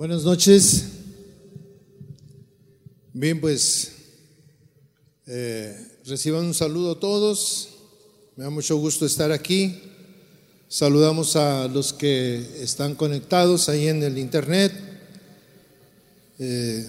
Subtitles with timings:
[0.00, 0.84] Buenas noches.
[3.12, 3.92] Bien, pues
[5.26, 5.76] eh,
[6.06, 7.68] reciban un saludo a todos.
[8.34, 9.78] Me da mucho gusto estar aquí.
[10.68, 14.72] Saludamos a los que están conectados ahí en el internet.
[16.38, 16.88] Eh,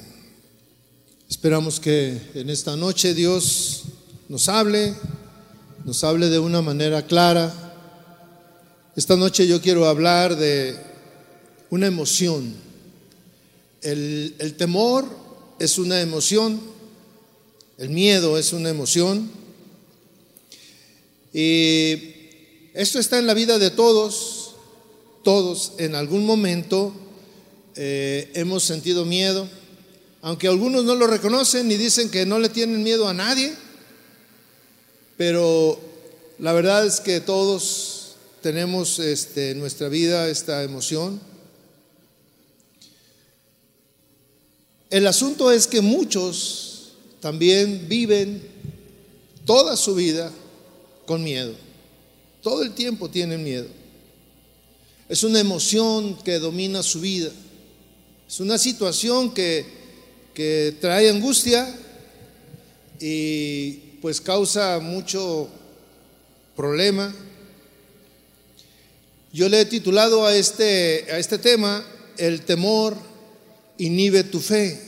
[1.30, 3.84] esperamos que en esta noche Dios
[4.30, 4.96] nos hable,
[5.84, 7.54] nos hable de una manera clara.
[8.96, 10.78] Esta noche yo quiero hablar de
[11.70, 12.71] una emoción.
[13.82, 15.05] El, temor
[15.58, 16.62] es una emoción,
[17.80, 19.30] el miedo es una emoción.
[21.34, 21.94] Y
[22.73, 24.55] esto está en la vida de todos,
[25.23, 26.94] todos en algún momento
[27.75, 29.48] eh, hemos sentido miedo,
[30.22, 33.53] aunque algunos no lo reconocen y dicen que no le tienen miedo a nadie,
[35.17, 35.80] pero
[36.38, 41.30] la verdad es que todos tenemos este, en nuestra vida esta emoción.
[44.91, 46.90] El asunto es que muchos
[47.22, 48.45] también viven
[49.45, 50.30] toda su vida
[51.06, 51.56] con miedo.
[52.42, 53.67] Todo el tiempo tienen miedo.
[55.08, 57.31] Es una emoción que domina su vida.
[58.28, 59.66] Es una situación que,
[60.34, 61.73] que trae angustia
[63.00, 65.47] y pues causa mucho
[66.53, 67.16] problema.
[69.31, 71.81] Yo le he titulado a este, a este tema,
[72.17, 73.11] El temor
[73.77, 74.80] inhibe tu fe.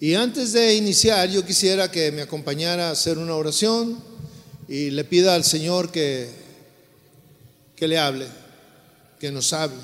[0.00, 3.98] Y antes de iniciar, yo quisiera que me acompañara a hacer una oración
[4.68, 6.28] y le pida al Señor que,
[7.74, 8.26] que le hable,
[9.18, 9.80] que nos hable,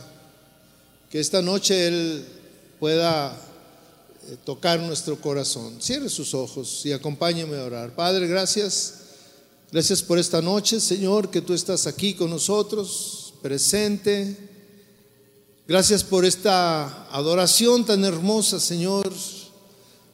[1.10, 2.24] que esta noche Él
[2.78, 3.36] pueda
[4.28, 5.80] eh, tocar nuestro corazón.
[5.80, 7.94] Cierre sus ojos y acompáñeme a orar.
[7.94, 8.94] Padre, gracias.
[9.72, 14.43] Gracias por esta noche, Señor, que tú estás aquí con nosotros, presente.
[15.66, 19.10] Gracias por esta adoración tan hermosa, Señor,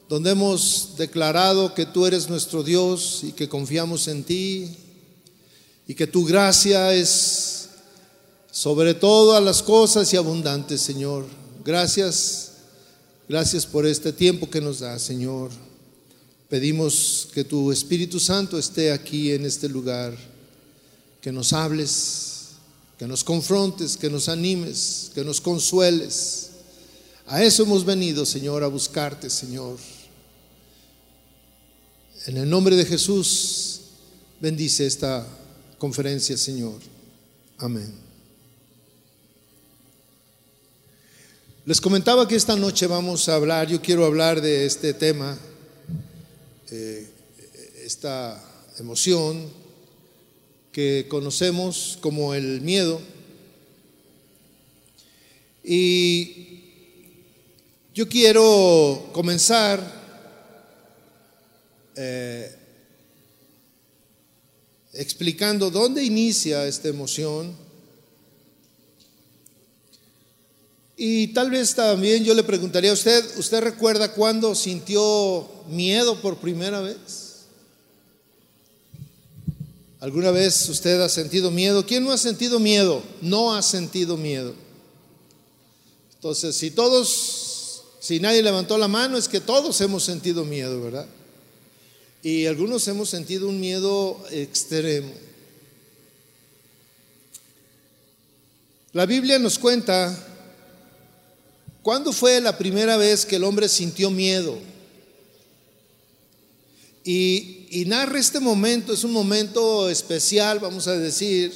[0.07, 4.77] donde hemos declarado que tú eres nuestro Dios y que confiamos en ti
[5.85, 7.67] y que tu gracia es
[8.49, 11.25] sobre todas las cosas y abundante, Señor.
[11.65, 12.53] Gracias,
[13.27, 15.51] gracias por este tiempo que nos da, Señor.
[16.47, 20.15] Pedimos que tu Espíritu Santo esté aquí en este lugar,
[21.19, 22.30] que nos hables
[23.01, 26.51] que nos confrontes, que nos animes, que nos consueles.
[27.25, 29.79] A eso hemos venido, Señor, a buscarte, Señor.
[32.27, 33.81] En el nombre de Jesús,
[34.39, 35.27] bendice esta
[35.79, 36.79] conferencia, Señor.
[37.57, 37.91] Amén.
[41.65, 45.39] Les comentaba que esta noche vamos a hablar, yo quiero hablar de este tema,
[46.69, 47.09] eh,
[47.83, 48.39] esta
[48.77, 49.49] emoción,
[50.71, 53.01] que conocemos como el miedo.
[55.63, 56.61] Y
[57.93, 60.01] yo quiero comenzar
[61.95, 62.55] eh,
[64.93, 67.55] explicando dónde inicia esta emoción.
[70.95, 76.37] Y tal vez también yo le preguntaría a usted, ¿usted recuerda cuándo sintió miedo por
[76.37, 77.20] primera vez?
[80.01, 81.85] ¿Alguna vez usted ha sentido miedo?
[81.85, 83.03] ¿Quién no ha sentido miedo?
[83.21, 84.55] No ha sentido miedo.
[86.15, 91.05] Entonces, si todos, si nadie levantó la mano, es que todos hemos sentido miedo, ¿verdad?
[92.23, 95.13] Y algunos hemos sentido un miedo extremo.
[98.93, 100.17] La Biblia nos cuenta
[101.83, 104.57] cuándo fue la primera vez que el hombre sintió miedo.
[107.13, 111.51] Y, narra este momento, es un momento especial, vamos a decir,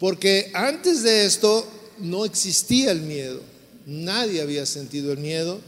[0.00, 1.64] porque antes de esto
[1.98, 3.40] no existía el miedo,
[3.86, 5.60] nadie había sentido el miedo.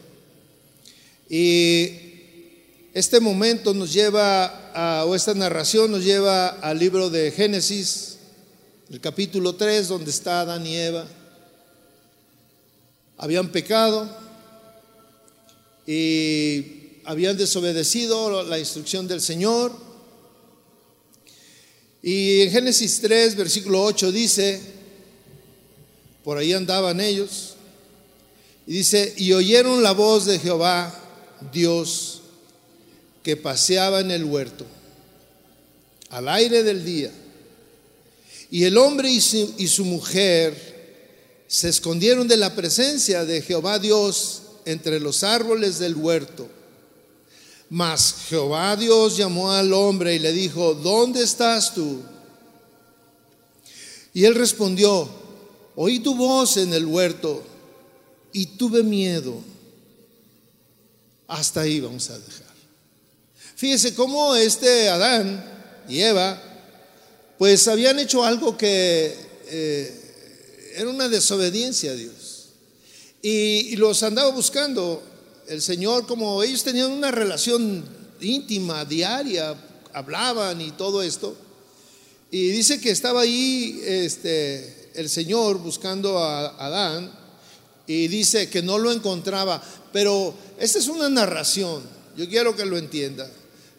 [1.29, 1.93] Y
[2.95, 8.19] este momento nos lleva, a, o esta narración nos lleva al libro de Génesis,
[8.91, 11.07] el capítulo 3, donde está Adán y Eva.
[13.19, 14.11] Habían pecado
[15.87, 19.73] y habían desobedecido la instrucción del Señor.
[22.03, 24.61] Y en Génesis 3, versículo 8 dice,
[26.25, 27.55] por ahí andaban ellos,
[28.67, 30.95] y dice, y oyeron la voz de Jehová,
[31.53, 32.21] Dios,
[33.23, 34.67] que paseaba en el huerto,
[36.11, 37.11] al aire del día.
[38.51, 40.71] Y el hombre y su, y su mujer
[41.47, 46.49] se escondieron de la presencia de Jehová Dios entre los árboles del huerto.
[47.71, 52.03] Mas Jehová Dios llamó al hombre y le dijo, ¿dónde estás tú?
[54.13, 55.09] Y él respondió,
[55.77, 57.45] oí tu voz en el huerto
[58.33, 59.41] y tuve miedo.
[61.29, 62.51] Hasta ahí vamos a dejar.
[63.55, 66.43] Fíjese cómo este Adán y Eva,
[67.39, 69.17] pues habían hecho algo que
[69.47, 72.47] eh, era una desobediencia a Dios.
[73.23, 75.05] Y, y los andaba buscando
[75.51, 77.85] el Señor, como ellos tenían una relación
[78.21, 79.57] íntima, diaria,
[79.93, 81.37] hablaban y todo esto.
[82.31, 87.13] Y dice que estaba ahí este, el Señor buscando a Adán
[87.85, 89.61] y dice que no lo encontraba.
[89.93, 91.83] Pero esta es una narración,
[92.17, 93.29] yo quiero que lo entienda.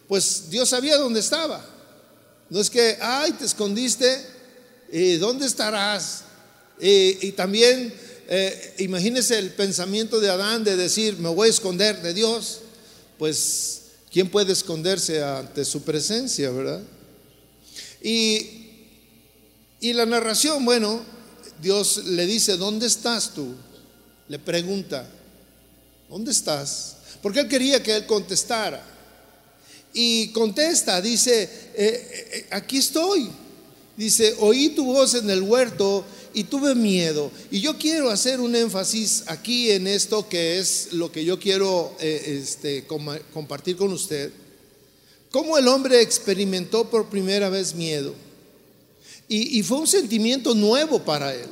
[0.08, 1.64] Pues Dios sabía dónde estaba.
[2.50, 4.26] No es que, ay, te escondiste,
[4.92, 6.24] ¿y dónde estarás?
[6.78, 7.94] Y, y también
[8.34, 12.60] eh, imagínese el pensamiento de Adán de decir, me voy a esconder de Dios.
[13.18, 16.80] Pues, ¿quién puede esconderse ante su presencia, verdad?
[18.02, 18.48] Y,
[19.80, 21.02] y la narración, bueno,
[21.60, 23.54] Dios le dice, ¿dónde estás tú?
[24.28, 25.06] Le pregunta,
[26.08, 26.96] ¿dónde estás?
[27.20, 28.82] Porque él quería que él contestara.
[29.92, 31.42] Y contesta, dice,
[31.74, 33.30] eh, eh, aquí estoy.
[33.94, 37.30] Dice, oí tu voz en el huerto y tuve miedo.
[37.50, 41.94] Y yo quiero hacer un énfasis aquí en esto que es lo que yo quiero
[42.00, 44.32] eh, este, compartir con usted.
[45.30, 48.14] Cómo el hombre experimentó por primera vez miedo.
[49.28, 51.48] Y, fue un sentimiento nuevo para él.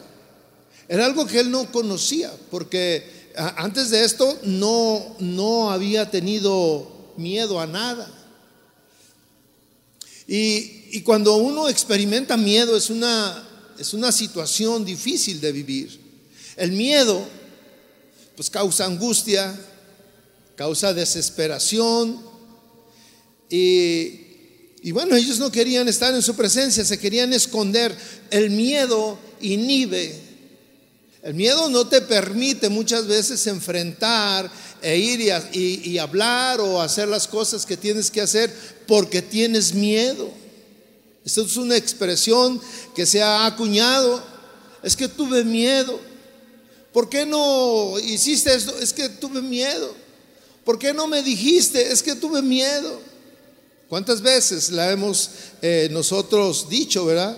[0.86, 6.86] Era algo que él no conocía, porque antes de esto no, no había tenido
[7.16, 8.12] miedo a nada.
[10.26, 13.49] Y cuando uno experimenta miedo es una
[13.80, 15.98] es una situación difícil de vivir.
[16.56, 17.26] El miedo,
[18.36, 19.58] pues causa angustia,
[20.54, 22.20] causa desesperación.
[23.48, 24.20] Y,
[24.82, 27.96] y bueno, ellos no querían estar en su presencia, se querían esconder.
[28.30, 30.14] El miedo inhibe.
[31.22, 34.50] El miedo no te permite muchas veces enfrentar
[34.82, 35.20] e ir
[35.52, 38.54] y, y, hablar o hacer las cosas que tienes que hacer
[38.86, 40.39] porque tienes miedo.
[41.24, 42.60] Esto es una expresión
[42.94, 44.22] que se ha acuñado.
[44.82, 46.00] Es que tuve miedo.
[46.92, 48.76] ¿Por qué no hiciste esto?
[48.78, 49.94] Es que tuve miedo.
[50.64, 51.92] ¿Por qué no me dijiste?
[51.92, 53.00] Es que tuve miedo.
[53.88, 55.30] ¿Cuántas veces la hemos
[55.62, 57.36] eh, nosotros dicho, verdad?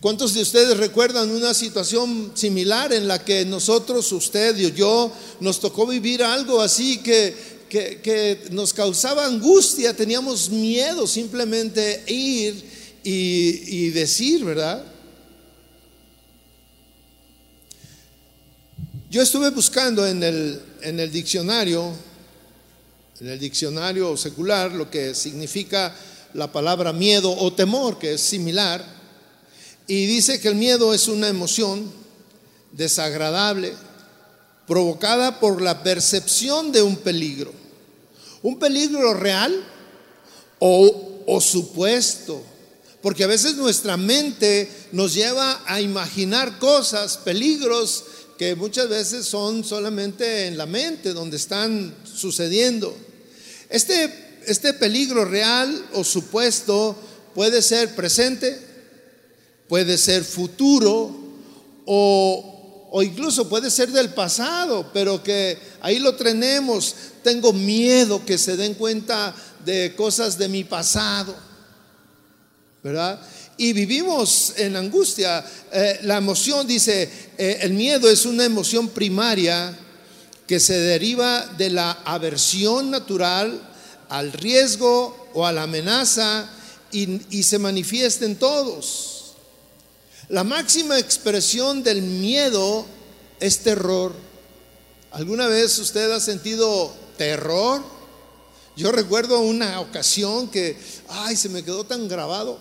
[0.00, 5.10] ¿Cuántos de ustedes recuerdan una situación similar en la que nosotros, usted y yo,
[5.40, 12.64] nos tocó vivir algo así que que, nos causaba angustia, teníamos miedo simplemente ir
[13.02, 14.84] y, decir, ¿verdad?
[19.10, 21.92] Yo estuve buscando en el, en el diccionario,
[23.20, 25.94] en el diccionario secular, lo que significa
[26.32, 28.84] la palabra miedo o temor, que es similar,
[29.86, 31.92] y dice que el miedo es una emoción
[32.72, 33.72] desagradable
[34.66, 37.63] provocada por la percepción de un peligro
[38.44, 39.52] un peligro real
[40.58, 42.40] o, supuesto.
[43.00, 48.04] Porque a veces nuestra mente nos lleva a imaginar cosas, peligros
[48.38, 52.94] que muchas veces son solamente en la mente donde están sucediendo.
[53.70, 56.96] Este, este peligro real o supuesto
[57.34, 58.58] puede ser presente,
[59.68, 61.16] puede ser futuro
[61.86, 62.53] o
[62.96, 66.94] o incluso puede ser del pasado, pero que ahí lo tenemos.
[67.24, 69.34] Tengo miedo que se den cuenta
[69.64, 71.34] de cosas de mi pasado,
[72.84, 73.20] ¿verdad?
[73.56, 75.44] Y vivimos en angustia.
[75.72, 79.76] Eh, la emoción, dice, eh, el miedo es una emoción primaria
[80.46, 83.60] que se deriva de la aversión natural
[84.08, 86.48] al riesgo o a la amenaza
[86.92, 89.13] y, y se manifiesta en todos.
[90.28, 92.86] La máxima expresión del miedo
[93.40, 94.12] es terror.
[95.10, 97.82] ¿Alguna vez usted ha sentido terror?
[98.74, 100.78] Yo recuerdo una ocasión que,
[101.08, 102.58] ay, se me quedó tan grabado.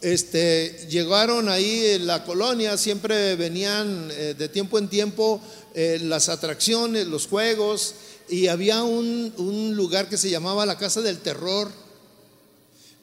[0.00, 5.40] Este, llegaron ahí en la colonia, siempre venían eh, de tiempo en tiempo
[5.74, 7.94] eh, las atracciones, los juegos,
[8.28, 11.85] y había un, un lugar que se llamaba la Casa del Terror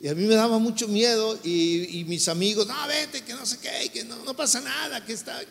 [0.03, 3.57] y a mí me daba mucho miedo y, mis amigos, no, vete, que no sé
[3.59, 5.41] qué, que no, no pasa nada, que está...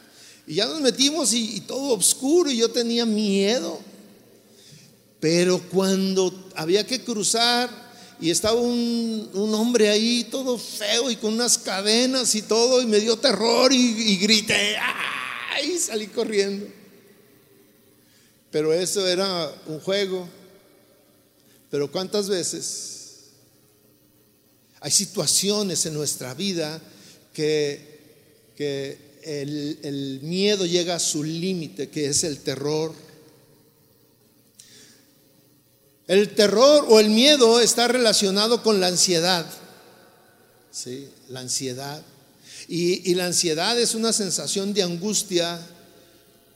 [0.47, 3.81] Y ya nos metimos y, todo oscuro y yo tenía miedo.
[5.21, 7.71] Pero cuando había que cruzar
[8.21, 13.01] y estaba un, hombre ahí todo feo y con unas cadenas y todo y me
[13.01, 14.77] dio terror y, y grité,
[15.57, 15.79] ¡ay!
[15.79, 16.67] salí corriendo.
[18.51, 20.29] Pero eso era un juego.
[21.71, 23.02] Pero ¿cuántas veces
[24.83, 26.81] hay situaciones en nuestra vida
[27.33, 27.91] que,
[29.25, 32.93] el, el miedo llega a su límite, que es el terror.
[36.07, 39.47] El terror o el miedo está relacionado con la ansiedad.
[40.73, 41.09] ¿sí?
[41.29, 42.03] La ansiedad.
[42.69, 45.61] Y, la ansiedad es una sensación de angustia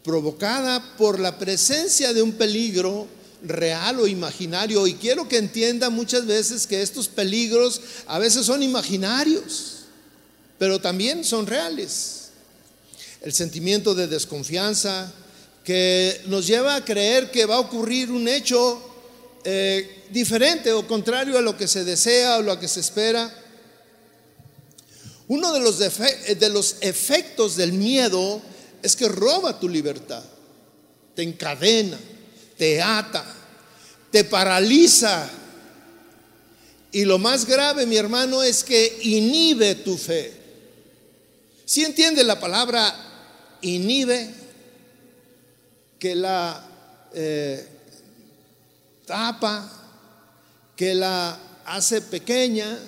[0.03, 3.07] provocada por la presencia de un peligro
[3.49, 4.87] real o imaginario.
[4.87, 9.85] Y quiero que entienda muchas veces que estos peligros a veces son imaginarios,
[10.59, 12.29] pero también son reales.
[13.23, 15.13] El sentimiento de desconfianza
[15.65, 18.81] que nos lleva a creer que va a ocurrir un hecho
[19.45, 23.33] eh, diferente o contrario a lo que se desea o lo que se espera.
[25.29, 28.41] Uno de los, de los efectos del miedo
[28.83, 30.23] es que roba tu libertad,
[31.17, 31.99] te encadena,
[32.57, 33.25] te ata,
[34.11, 35.29] te paraliza.
[36.93, 40.33] Y lo más grave, mi hermano, es que inhibe tu fe.
[41.65, 42.95] Si entiende la palabra
[43.61, 44.31] inhibe,
[45.99, 46.65] que la
[47.13, 47.67] eh,
[49.05, 49.71] tapa,
[50.77, 52.79] que la hace pequeña,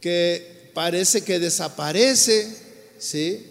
[0.00, 2.56] que parece que desaparece,
[2.98, 3.46] ¿sí?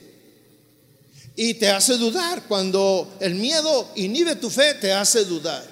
[1.35, 2.43] Y te hace dudar.
[2.47, 5.68] Cuando el miedo inhibe tu fe, te hace dudar.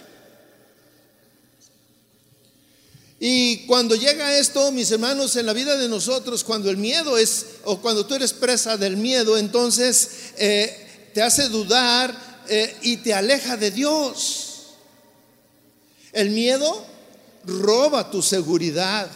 [3.19, 7.45] Y cuando llega esto, mis hermanos, en la vida de nosotros, cuando el miedo es,
[7.63, 13.15] o cuando tú eres presa del miedo, entonces eh, te hace dudar eh, y te
[13.15, 14.43] aleja de Dios.
[16.13, 16.85] El miedo
[17.43, 19.09] roba tu seguridad,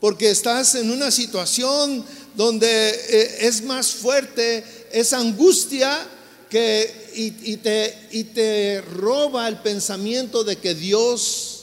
[0.00, 2.04] porque estás en una situación
[2.34, 6.08] donde eh, es más fuerte esa angustia
[6.50, 11.53] que, y, te, y te roba el pensamiento de que Dios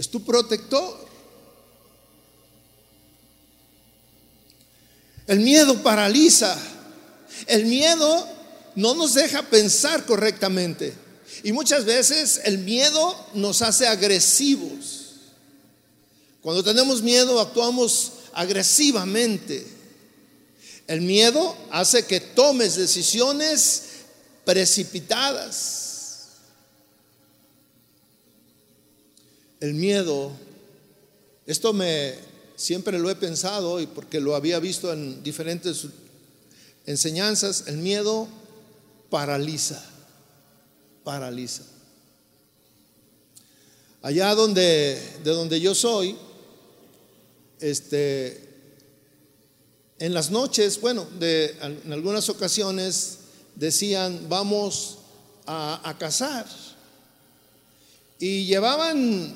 [0.00, 0.96] es tu protector.
[5.26, 6.56] El miedo paraliza.
[7.46, 8.26] El miedo
[8.76, 10.94] no nos deja pensar correctamente.
[11.42, 15.08] Y muchas veces el miedo nos hace agresivos.
[16.40, 19.66] Cuando tenemos miedo actuamos agresivamente.
[20.86, 23.82] El miedo hace que tomes decisiones
[24.46, 25.89] precipitadas.
[29.60, 30.32] El miedo,
[31.46, 32.14] esto me
[32.56, 35.86] siempre lo he pensado y porque lo había visto en diferentes
[36.86, 38.28] enseñanzas, el miedo
[39.08, 39.90] paraliza
[41.04, 41.64] paraliza.
[44.02, 46.16] Allá donde, de donde yo soy,
[47.58, 48.48] este,
[49.98, 53.18] en las noches, bueno, de, en algunas ocasiones
[53.54, 54.98] decían, vamos
[55.46, 56.46] a, a cazar.
[58.18, 59.34] Y llevaban,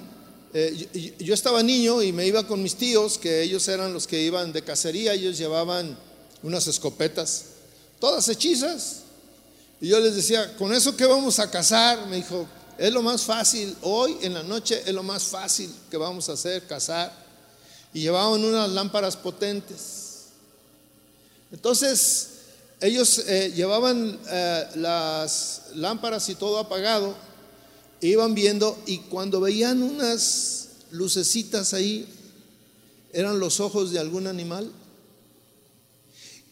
[0.55, 4.23] eh, yo, estaba niño y me iba con mis tíos, que ellos eran los que
[4.23, 5.99] iban de cacería, ellos llevaban
[6.45, 7.47] unas escopetas,
[7.99, 9.01] todas hechizas,
[9.81, 12.07] y yo les decía, ¿con eso qué vamos a cazar?
[12.07, 12.47] Me dijo,
[12.79, 16.33] es lo más fácil, hoy en la noche es lo más fácil que vamos a
[16.35, 17.13] hacer, cazar.
[17.93, 20.27] Y llevaban unas lámparas potentes.
[21.53, 22.29] Entonces,
[22.81, 27.15] ellos eh, llevaban eh, las lámparas y todo apagado,
[28.09, 32.07] iban viendo y cuando veían unas lucecitas ahí,
[33.13, 34.71] eran los ojos de algún animal,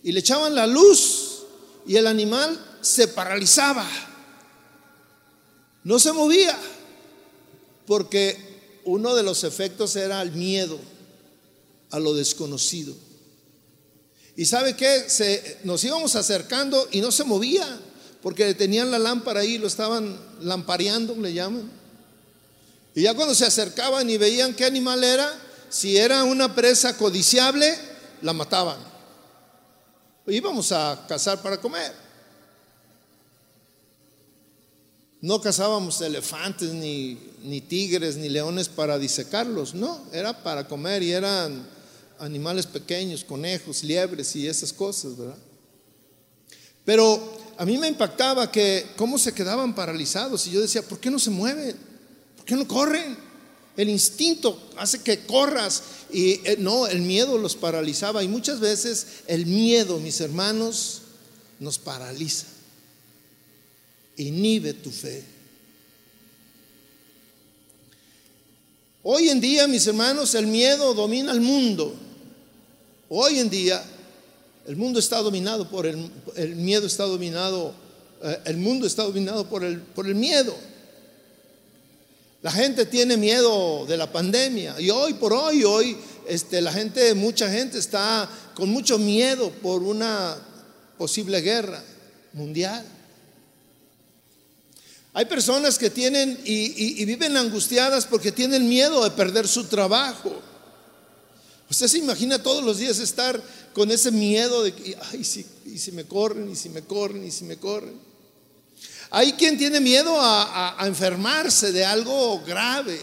[0.02, 1.42] y le echaban la luz
[1.86, 3.88] y el animal se paralizaba,
[5.84, 6.58] no se movía,
[7.86, 10.78] porque uno de los efectos era el miedo
[11.90, 12.94] a lo desconocido.
[14.36, 17.80] Y sabe que se, nos íbamos acercando y no se movía,
[18.22, 21.70] porque tenían la lámpara ahí, lo estaban lampareando, le llaman.
[22.94, 25.28] Y ya cuando se acercaban y veían qué animal era,
[25.68, 27.76] si era una presa codiciable,
[28.20, 28.78] la mataban.
[30.26, 31.92] Íbamos a cazar para comer.
[35.20, 41.12] No cazábamos elefantes, ni, ni, tigres, ni leones para disecarlos, no, era para comer y
[41.12, 41.66] eran
[42.18, 45.38] animales pequeños, conejos, liebres y esas cosas, ¿verdad?
[46.84, 51.10] Pero a mí me impactaba que cómo se quedaban paralizados y yo decía, ¿por qué
[51.10, 51.76] no se mueven?
[52.36, 53.16] ¿Por qué no corren?
[53.76, 59.06] El instinto hace que corras y eh, no, el miedo los paralizaba y muchas veces
[59.26, 61.02] el miedo, mis hermanos,
[61.58, 62.46] nos paraliza
[64.16, 65.24] inhibe tu fe.
[69.02, 71.94] Hoy en día, mis hermanos, el miedo domina el mundo.
[73.08, 73.82] Hoy en día,
[74.66, 75.96] el mundo está dominado por el,
[76.56, 77.74] miedo, está dominado,
[78.22, 80.54] eh, el mundo está dominado por el, por el miedo.
[82.42, 87.14] La gente tiene miedo de la pandemia y hoy por hoy, hoy, este, la gente,
[87.14, 90.36] mucha gente está con mucho miedo por una
[90.98, 91.82] posible guerra
[92.32, 92.84] mundial.
[95.14, 100.40] Hay personas que tienen y, viven angustiadas porque tienen miedo de perder su trabajo.
[101.72, 105.78] Usted se imagina todos los días estar con ese miedo de que, ay, si, y
[105.78, 107.98] si me corren, y si me corren, y si me corren.
[109.08, 113.00] Hay quien tiene miedo a, enfermarse de algo grave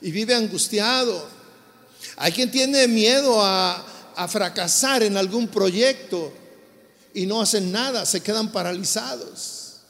[0.00, 1.28] y vive angustiado.
[2.14, 6.32] Hay quien tiene miedo a, a fracasar en algún proyecto
[7.12, 9.80] y no hacen nada, se quedan paralizados.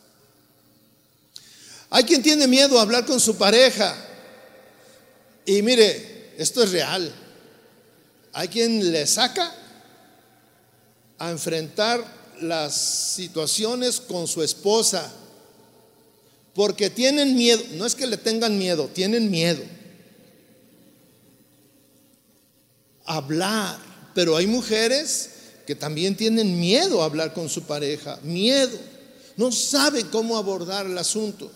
[1.91, 3.95] Hay quien tiene miedo a hablar con su pareja.
[5.45, 7.21] Y mire, esto es real.
[8.35, 9.55] Hay quien le saca
[11.19, 12.05] a enfrentar
[12.41, 15.11] las situaciones con su esposa.
[16.53, 17.63] Porque tienen miedo.
[17.73, 19.63] No es que le tengan miedo, tienen miedo.
[23.07, 23.79] Hablar.
[24.15, 25.31] Pero hay mujeres
[25.67, 28.19] que también tienen miedo a hablar con su pareja.
[28.23, 28.77] Miedo.
[29.37, 31.51] No saben cómo abordar el asunto.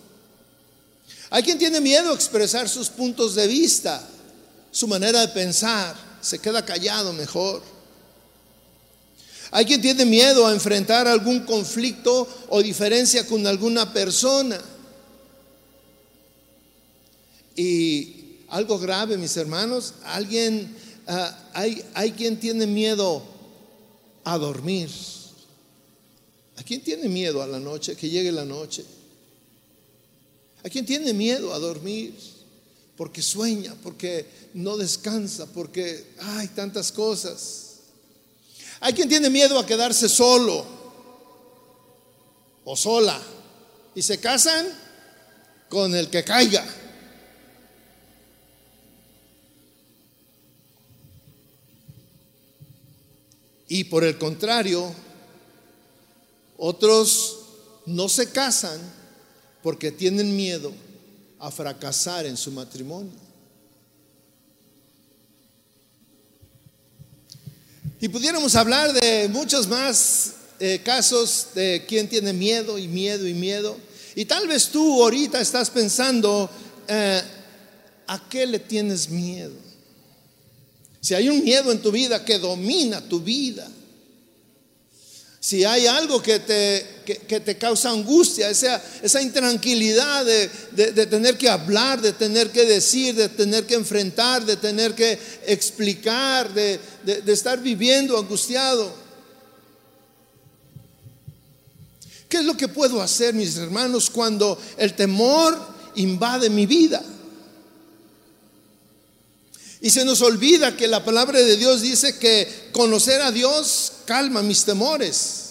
[1.30, 4.02] Hay quien tiene miedo a expresar sus puntos de vista,
[4.70, 7.62] su manera de pensar, se queda callado mejor.
[9.50, 14.60] Hay quien tiene miedo a enfrentar algún conflicto o diferencia con alguna persona.
[17.56, 23.22] Y algo grave, mis hermanos, alguien, ah, hay, hay quien tiene miedo
[24.24, 24.90] a dormir.
[26.56, 28.84] ¿A quién tiene miedo a la noche, que llegue la noche?
[30.62, 32.14] Hay quien tiene miedo a dormir
[32.98, 37.76] porque sueña, porque no descansa, porque hay tantas cosas.
[38.80, 40.66] Hay quien tiene miedo a quedarse solo
[42.64, 43.22] o sola
[43.94, 44.66] y se casan
[45.68, 46.66] con el que caiga.
[53.68, 54.92] Y por el contrario,
[56.56, 57.38] otros
[57.86, 58.80] no se casan
[59.62, 60.87] porque tienen miedo
[61.38, 63.28] a fracasar en su matrimonio.
[68.00, 73.34] Y pudiéramos hablar de muchos más eh, casos de quien tiene miedo y miedo y
[73.34, 73.76] miedo.
[74.14, 76.48] Y tal vez tú ahorita estás pensando,
[76.86, 77.22] eh,
[78.06, 79.54] ¿a qué le tienes miedo?
[81.00, 83.68] Si hay un miedo en tu vida que domina tu vida,
[85.48, 92.02] si hay algo que te, te causa angustia, esa, esa intranquilidad de, tener que hablar,
[92.02, 97.58] de tener que decir, de tener que enfrentar, de tener que explicar, de, de estar
[97.62, 98.92] viviendo angustiado.
[102.28, 105.58] ¿Qué es lo que puedo hacer, mis hermanos, cuando el temor
[105.94, 107.02] invade mi vida?
[109.80, 114.42] Y se nos olvida que la palabra de Dios dice que conocer a Dios calma
[114.42, 115.50] mis temores.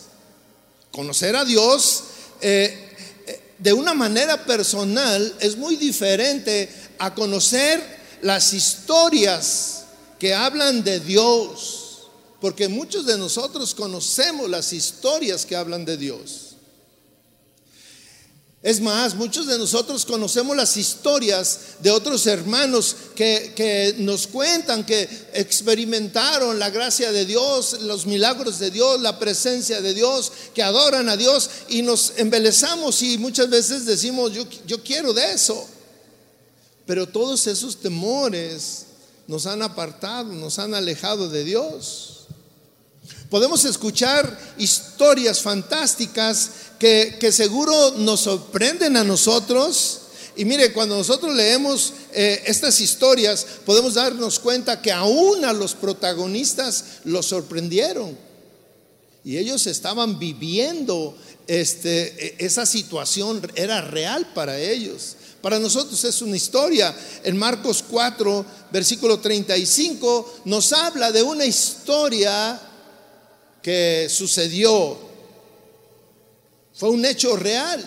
[0.91, 2.03] Conocer a Dios
[2.41, 7.81] eh, eh, de una manera personal es muy diferente a conocer
[8.21, 9.83] las historias
[10.19, 12.07] que hablan de Dios.
[12.41, 16.46] Porque muchos de nosotros conocemos las historias que hablan de Dios.
[18.67, 25.07] Es más, muchos de nosotros conocemos las historias de otros hermanos que, nos cuentan que
[25.31, 31.07] experimentaron la gracia de Dios, los milagros de Dios, la presencia de Dios, que adoran
[31.07, 35.65] a Dios y nos embelezamos y muchas veces decimos, yo, yo quiero de eso.
[36.85, 38.87] Pero todos esos temores
[39.27, 42.16] nos han apartado, nos han alejado de Dios.
[43.29, 50.01] Podemos escuchar historias fantásticas que, seguro nos sorprenden a nosotros.
[50.37, 55.73] Y mire, cuando nosotros leemos eh, estas historias, podemos darnos cuenta que aún a los
[55.73, 58.17] protagonistas los sorprendieron.
[59.25, 65.17] Y ellos estaban viviendo este, e, esa situación, era real para ellos.
[65.41, 66.95] Para nosotros es una historia.
[67.23, 72.61] En Marcos 4, versículo 35, nos habla de una historia
[73.67, 74.97] que sucedió
[76.73, 77.83] fue un hecho real.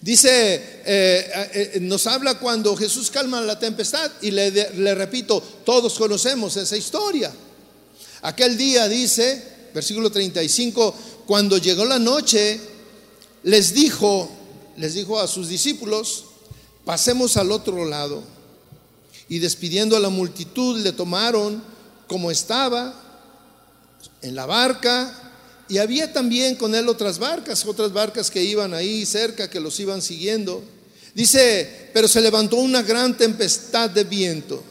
[0.00, 5.40] Dice, eh, eh, eh, nos habla cuando Jesús calma la tempestad y le, le repito,
[5.64, 7.32] todos conocemos esa historia.
[8.22, 9.40] Aquel día dice,
[9.72, 10.92] versículo 35,
[11.24, 12.60] cuando llegó la noche,
[13.44, 14.28] les dijo,
[14.78, 16.24] les dijo a sus discípulos,
[16.84, 18.24] pasemos al otro lado.
[19.28, 21.62] Y despidiendo a la multitud, le tomaron
[22.08, 23.04] como estaba
[24.22, 25.28] en la barca
[25.68, 29.78] y había también con él otras barcas, otras barcas que iban ahí cerca, que los
[29.80, 30.62] iban siguiendo.
[31.14, 34.62] Dice, pero se levantó una gran tempestad de viento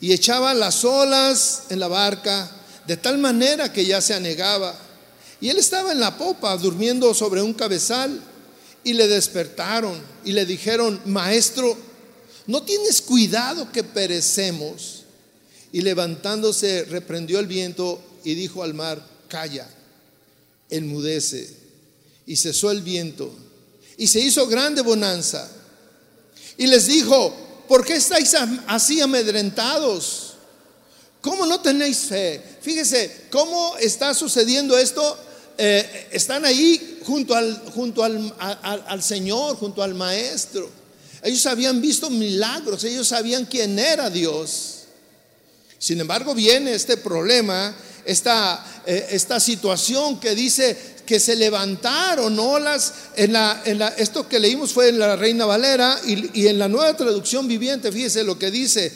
[0.00, 2.50] y echaba las olas en la barca
[2.86, 4.74] de tal manera que ya se anegaba.
[5.40, 8.20] Y él estaba en la popa, durmiendo sobre un cabezal,
[8.82, 11.76] y le despertaron y le dijeron, maestro,
[12.46, 15.04] ¿no tienes cuidado que perecemos?
[15.72, 19.68] Y levantándose, reprendió el viento y dijo al mar, calla,
[20.68, 21.56] enmudece.
[22.26, 23.34] Y cesó el viento.
[23.96, 25.50] Y se hizo grande bonanza.
[26.56, 27.34] Y les dijo,
[27.68, 28.34] ¿por qué estáis
[28.66, 30.34] así amedrentados?
[31.20, 32.42] ¿Cómo no tenéis fe?
[32.60, 35.18] Fíjese, ¿cómo está sucediendo esto?
[35.58, 40.70] Eh, están ahí junto, al, junto al, al Señor, junto al Maestro.
[41.22, 44.79] Ellos habían visto milagros, ellos sabían quién era Dios.
[45.80, 52.92] Sin embargo, viene este problema, esta, eh, esta situación que dice que se levantaron olas.
[53.16, 56.68] En la, en la, esto que leímos fue en la Reina Valera y, en la
[56.68, 58.92] nueva traducción viviente, fíjese lo que dice.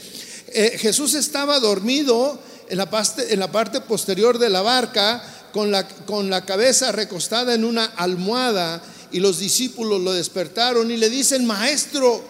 [0.48, 5.70] Eh, Jesús estaba dormido en la, parte, en la parte posterior de la barca con
[5.70, 11.08] la, con la cabeza recostada en una almohada y los discípulos lo despertaron y le
[11.08, 12.22] dicen, maestro,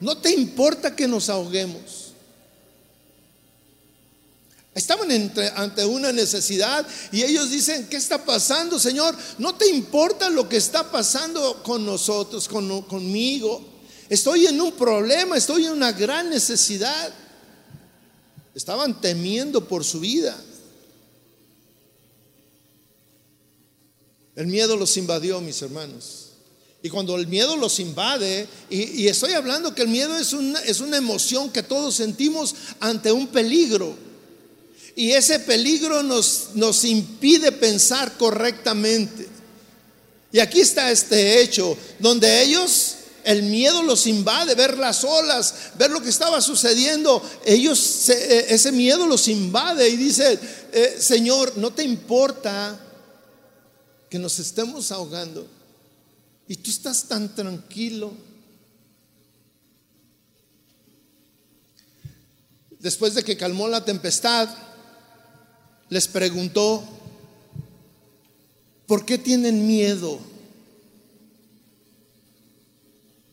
[0.00, 2.07] ¿no te importa que nos ahoguemos?
[4.78, 5.10] Estaban
[5.56, 9.12] ante una necesidad y ellos dicen, ¿qué está pasando, Señor?
[9.38, 13.60] ¿No te importa lo que está pasando con nosotros, con, conmigo?
[14.08, 17.12] Estoy en un problema, estoy en una gran necesidad.
[18.54, 20.40] Estaban temiendo por su vida.
[24.36, 26.26] El miedo los invadió, mis hermanos.
[26.84, 30.78] Y cuando el miedo los invade, y, estoy hablando que el miedo es una, es
[30.78, 34.06] una emoción que todos sentimos ante un peligro.
[34.98, 39.28] Y ese peligro nos, nos impide pensar correctamente.
[40.32, 45.92] Y aquí está este hecho, donde ellos, el miedo los invade, ver las olas, ver
[45.92, 47.22] lo que estaba sucediendo.
[47.46, 50.36] Ellos, eh, ese miedo los invade y dice,
[50.72, 52.76] eh, Señor, ¿no te importa
[54.10, 55.46] que nos estemos ahogando?
[56.48, 58.12] Y tú estás tan tranquilo.
[62.80, 64.48] Después de que calmó la tempestad,
[65.88, 66.84] les preguntó,
[68.86, 70.18] ¿por qué tienen miedo?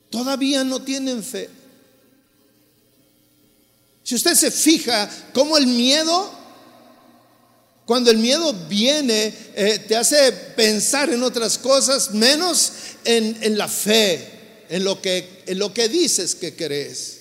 [0.09, 1.49] Todavía no tienen fe.
[4.03, 6.31] Si usted se fija cómo el miedo,
[7.85, 12.71] cuando el miedo viene, eh, te hace pensar en otras cosas, menos
[13.03, 17.14] en, en la fe, en lo, que, en lo que dices que crees.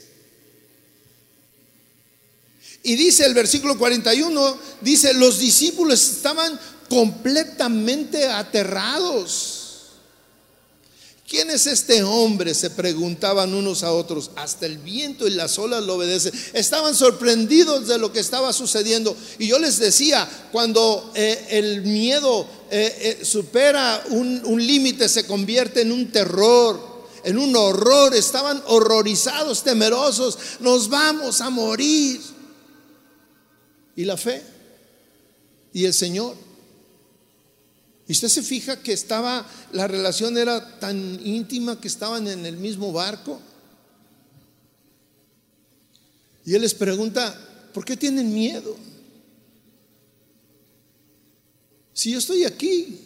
[2.86, 9.62] Y dice el versículo 41, dice, los discípulos estaban completamente aterrados.
[11.26, 12.52] ¿Quién es este hombre?
[12.52, 14.32] Se preguntaban unos a otros.
[14.36, 16.34] Hasta el viento y las olas lo obedecen.
[16.52, 19.16] Estaban sorprendidos de lo que estaba sucediendo.
[19.38, 25.26] Y yo les decía, cuando eh, el miedo eh, eh, supera un, un límite, se
[25.26, 28.14] convierte en un terror, en un horror.
[28.14, 30.36] Estaban horrorizados, temerosos.
[30.60, 32.33] Nos vamos a morir
[33.96, 34.42] y la fe
[35.72, 36.36] y el Señor.
[38.06, 42.56] Y usted se fija que estaba, la relación era tan íntima que estaban en el
[42.56, 43.40] mismo barco.
[46.44, 47.34] Y él les pregunta,
[47.72, 48.76] ¿por qué tienen miedo?
[51.94, 52.98] Si yo estoy aquí,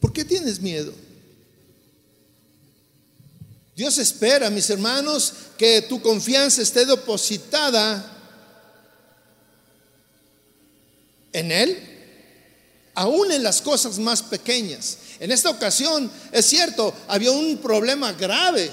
[0.00, 0.94] ¿por qué tienes miedo?
[3.76, 8.11] Dios espera, mis hermanos, que tu confianza esté depositada
[11.32, 11.78] en Él,
[12.94, 14.98] aún en las cosas más pequeñas.
[15.20, 18.70] En esta ocasión, es cierto, había un problema grave,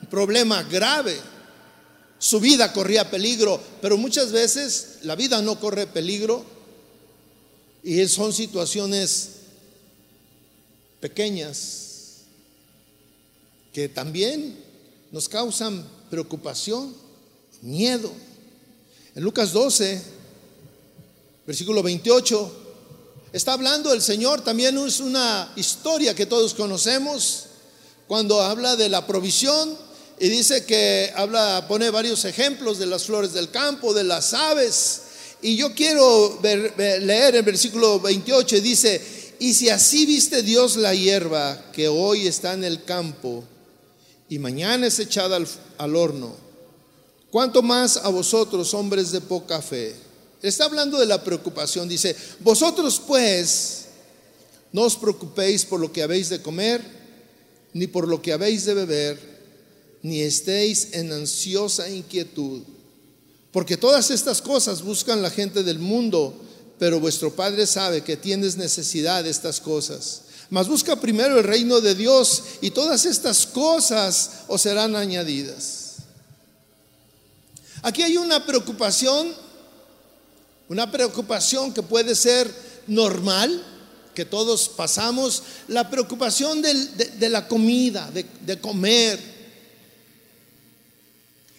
[0.00, 1.16] un problema grave.
[2.18, 6.44] Su vida corría peligro, pero muchas veces la vida no corre peligro
[7.82, 9.30] y son situaciones
[11.00, 11.82] pequeñas
[13.72, 14.56] que también
[15.10, 16.94] nos causan preocupación,
[17.60, 18.12] miedo.
[19.14, 20.00] En Lucas 12,
[21.46, 22.52] versículo 28,
[23.32, 27.46] está hablando el Señor, también es una historia que todos conocemos,
[28.06, 29.76] cuando habla de la provisión
[30.20, 35.02] y dice que habla, pone varios ejemplos de las flores del campo, de las aves.
[35.40, 40.94] Y yo quiero leer el versículo 28 y dice, y si así viste Dios la
[40.94, 43.42] hierba que hoy está en el campo
[44.28, 46.36] y mañana es echada al, al horno,
[47.30, 49.96] ¿cuánto más a vosotros, hombres de poca fe?
[50.42, 51.88] Está hablando de la preocupación.
[51.88, 53.86] Dice, vosotros pues
[54.72, 56.82] no os preocupéis por lo que habéis de comer,
[57.72, 59.18] ni por lo que habéis de beber,
[60.02, 62.62] ni estéis en ansiosa inquietud,
[63.52, 66.34] Porque todas estas cosas buscan la gente del mundo,
[66.78, 70.22] pero vuestro Padre sabe que tienes necesidad de estas cosas.
[70.48, 75.96] Mas busca primero el reino de Dios y todas estas cosas os serán añadidas.
[77.82, 79.34] Aquí hay una preocupación,
[80.68, 82.52] una preocupación que puede ser
[82.86, 83.62] normal,
[84.14, 89.18] que todos pasamos, la preocupación de, la comida, de, comer.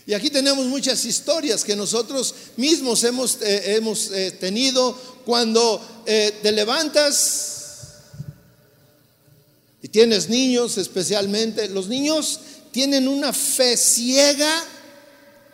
[0.06, 6.52] Y aquí tenemos muchas historias que nosotros mismos hemos, eh, eh, tenido cuando eh, te
[6.52, 7.54] levantas
[9.82, 11.70] y tienes niños especialmente.
[11.70, 12.40] Los niños
[12.72, 14.64] tienen una fe ciega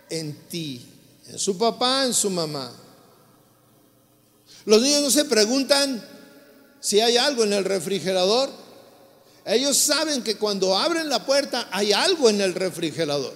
[0.09, 0.85] en ti,
[1.27, 2.73] en su papá, en su mamá.
[4.65, 6.03] Los niños no se preguntan
[6.79, 8.49] si hay algo en el refrigerador.
[9.45, 13.33] Ellos saben que cuando abren la puerta hay algo en el refrigerador.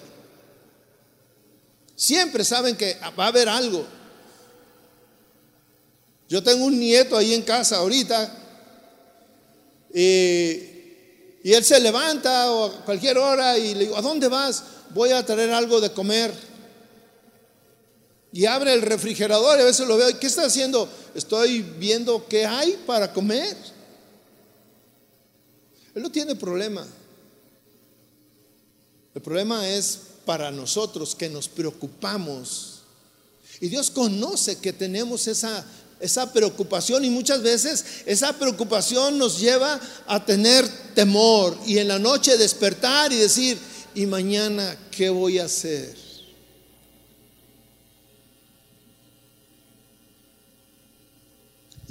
[1.96, 3.86] Siempre saben que va a haber algo.
[6.30, 8.40] Yo tengo un nieto ahí en casa ahorita
[9.94, 10.72] y,
[11.44, 14.64] él se levanta a cualquier hora y le digo, ¿a dónde vas?
[14.92, 16.34] Voy a traer algo de comer.
[18.34, 20.90] Y abre el refrigerador y a veces lo veo, ¿qué está haciendo?
[21.14, 23.56] Estoy viendo qué hay para comer.
[25.94, 26.84] Él no tiene problema.
[29.14, 32.82] El problema es para nosotros que nos preocupamos.
[33.62, 35.64] Y Dios conoce que tenemos esa,
[36.00, 42.00] esa preocupación y muchas veces esa preocupación nos lleva a tener temor y en la
[42.00, 43.60] noche despertar y decir,
[43.94, 46.03] ¿y mañana qué voy a hacer?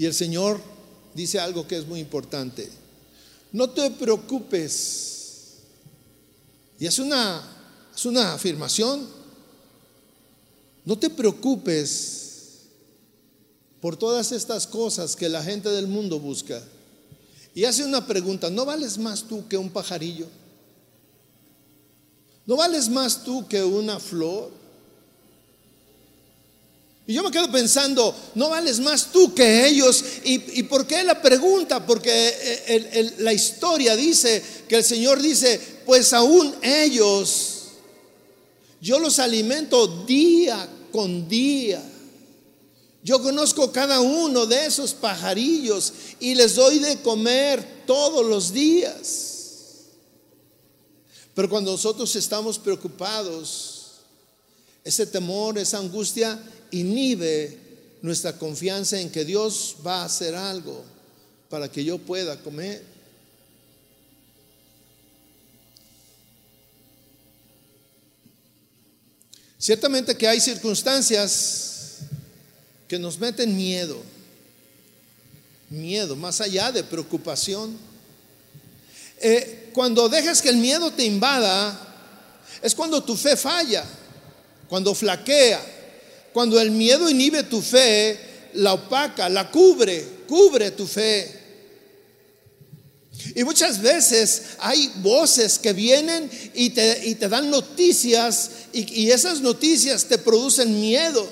[0.03, 0.61] Y el Señor
[1.15, 2.69] dice algo que es muy importante.
[3.53, 5.59] No te preocupes.
[6.81, 7.41] Y es una,
[7.95, 9.07] es una afirmación.
[10.85, 12.63] No te preocupes
[13.81, 16.61] por todas estas cosas que la gente del mundo busca.
[17.55, 20.27] Y hace una pregunta, ¿no vales más tú que un pajarillo?
[22.45, 24.51] ¿No vales más tú que una flor?
[27.13, 30.03] Y yo me quedo pensando, ¿no vales más tú que ellos?
[30.25, 31.85] ¿Y, por qué la pregunta?
[31.85, 37.65] Porque eh, la historia dice que el Señor dice, pues aún ellos,
[38.81, 41.83] yo los alimento día con día.
[43.03, 49.83] Yo conozco cada uno de esos pajarillos y les doy de comer todos los días.
[51.35, 53.81] Pero cuando nosotros estamos preocupados,
[54.83, 56.41] ese temor, esa angustia
[56.73, 57.57] inhibe
[58.03, 60.85] nuestra confianza en que Dios va a hacer algo
[61.49, 62.83] para que yo pueda comer.
[69.59, 71.99] Ciertamente que hay circunstancias
[72.89, 74.03] que nos meten miedo,
[75.71, 77.79] miedo, más allá de preocupación.
[79.21, 81.79] Eh, cuando dejas que el miedo te invada,
[82.61, 83.85] es cuando tu fe falla,
[84.69, 85.72] cuando flaquea,
[86.33, 88.19] cuando el miedo inhibe tu fe,
[88.55, 91.41] la opaca, la cubre, cubre tu fe.
[93.35, 99.41] Y muchas veces hay voces que vienen y te, te dan noticias y, y esas
[99.41, 101.29] noticias te producen miedo.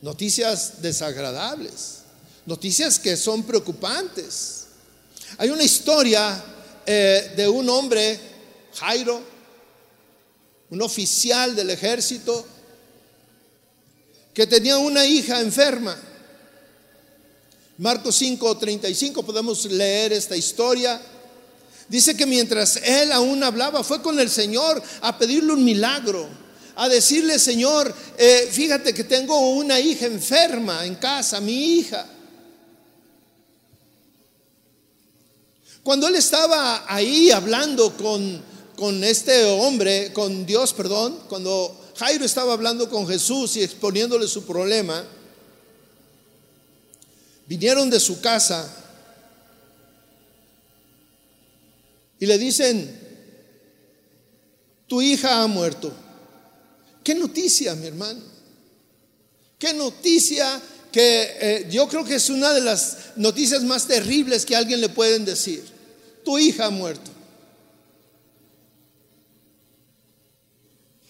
[0.00, 1.98] Noticias desagradables,
[2.46, 4.66] noticias que son preocupantes.
[5.36, 6.42] Hay una historia
[6.86, 8.18] eh, de un hombre,
[8.76, 9.20] Jairo,
[10.70, 12.46] un oficial del ejército,
[14.38, 15.98] que tenía una hija enferma.
[17.78, 21.02] Marcos 5:35 podemos leer esta historia.
[21.88, 26.28] Dice que mientras él aún hablaba, fue con el Señor a pedirle un milagro,
[26.76, 32.06] a decirle, Señor, eh, fíjate que tengo una hija enferma en casa, mi hija.
[35.82, 38.40] Cuando él estaba ahí hablando con,
[38.76, 44.44] con este hombre, con Dios, perdón, cuando Jairo estaba hablando con Jesús y exponiéndole su
[44.46, 45.04] problema.
[47.46, 48.72] Vinieron de su casa
[52.20, 53.00] y le dicen,
[54.86, 55.92] tu hija ha muerto.
[57.02, 58.20] ¿Qué noticia, mi hermano?
[59.58, 64.54] ¿Qué noticia que eh, yo creo que es una de las noticias más terribles que
[64.54, 65.64] alguien le pueden decir?
[66.24, 67.17] Tu hija ha muerto.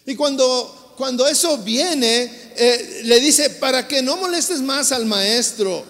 [0.08, 5.84] Y cuando, cuando eso viene, eh, le dice, para que no molestes más al maestro.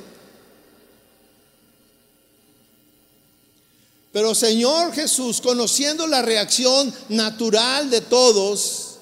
[4.12, 8.96] Pero Señor Jesús, conociendo la reacción natural de todos,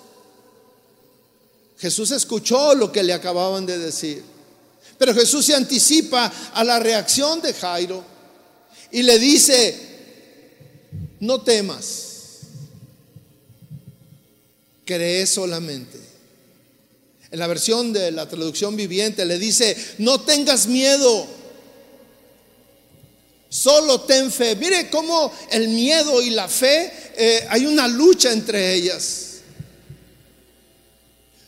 [1.78, 4.22] Jesús escuchó lo que le acababan de decir.
[4.98, 8.04] Pero Jesús se anticipa a la reacción de Jairo
[8.90, 9.80] y le dice,
[11.20, 12.15] no temas,
[14.86, 15.98] cree solamente.
[17.30, 21.26] En la versión de la traducción viviente le dice, no tengas miedo,
[23.48, 24.56] solo ten fe.
[24.56, 29.40] Mire cómo el miedo y la fe, eh, hay una lucha entre ellas.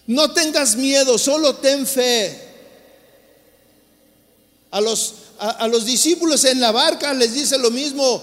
[0.09, 2.49] No tengas miedo, solo ten fe.
[4.71, 8.23] A los, a, los discípulos en la barca les dice lo mismo.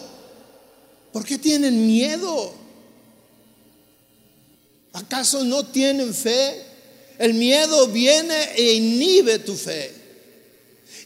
[1.13, 2.64] ¿Por qué tienen miedo?
[4.95, 6.63] ¿Acaso no tienen fe?
[7.17, 9.93] El miedo viene e inhibe tu fe.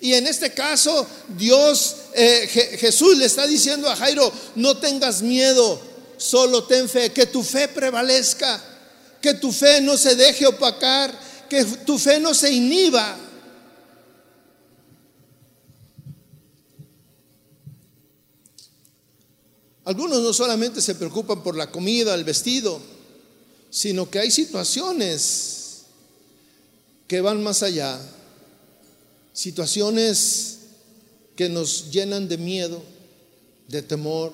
[0.02, 1.06] Y en este caso,
[1.38, 2.48] Dios, eh,
[2.80, 5.80] Jesús le está diciendo a Jairo, no tengas miedo,
[6.18, 8.64] solo ten fe, que tu fe prevalezca
[9.22, 11.14] que tu fe no se deje opacar,
[11.50, 13.18] que tu fe no se inhiba.
[19.86, 22.80] Algunos no solamente se preocupan por la comida, el vestido,
[23.70, 25.84] sino que hay situaciones
[27.08, 28.00] que van más allá,
[29.34, 30.58] situaciones
[31.36, 32.84] que nos llenan de miedo,
[33.68, 34.34] de temor,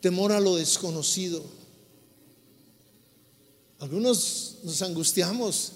[0.00, 1.42] temor a lo desconocido.
[3.78, 5.72] Algunos nos angustiamos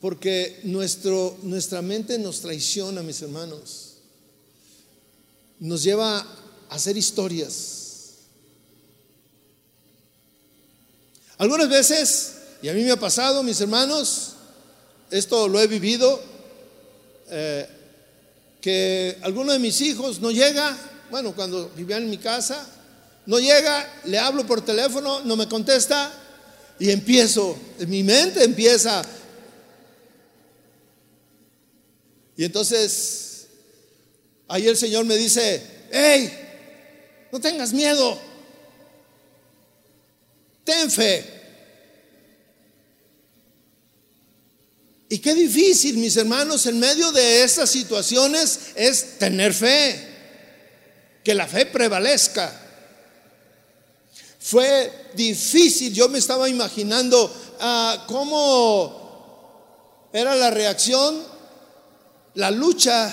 [0.00, 3.94] porque nuestro, nuestra mente nos traiciona, mis hermanos.
[5.58, 6.26] Nos lleva a
[6.74, 7.79] hacer historias.
[11.40, 14.32] Algunas veces, y a mí me ha pasado, mis hermanos,
[15.10, 16.20] esto lo he vivido,
[17.30, 17.66] eh,
[18.60, 20.76] que alguno de mis hijos no llega,
[21.10, 22.68] bueno, cuando vivía en mi casa,
[23.24, 26.12] no llega, le hablo por teléfono, no me contesta,
[26.78, 29.00] y empiezo, en mi mente empieza.
[32.36, 33.46] Y entonces,
[34.46, 38.29] ahí el Señor me dice, hey, no tengas miedo,
[40.64, 41.38] ten fe.
[45.08, 49.98] Y qué difícil, mis hermanos, en medio de estas situaciones es tener fe,
[51.24, 52.56] que la fe prevalezca.
[54.38, 61.24] Fue difícil, yo me estaba imaginando ah, cómo era la reacción,
[62.34, 63.12] la lucha,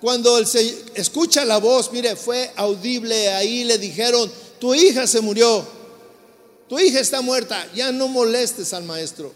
[0.00, 0.46] cuando él
[0.94, 5.77] escucha la voz, mire, fue audible, ahí le dijeron, tu hija se murió,
[6.68, 9.32] tu hija está muerta, ya no molestes al maestro.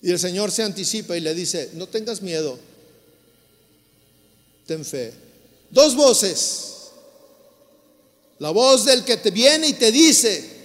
[0.00, 2.58] Y el Señor se anticipa y le dice, no tengas miedo,
[4.66, 5.12] ten fe.
[5.70, 6.68] Dos voces
[8.38, 10.58] la voz del que te viene y te dice,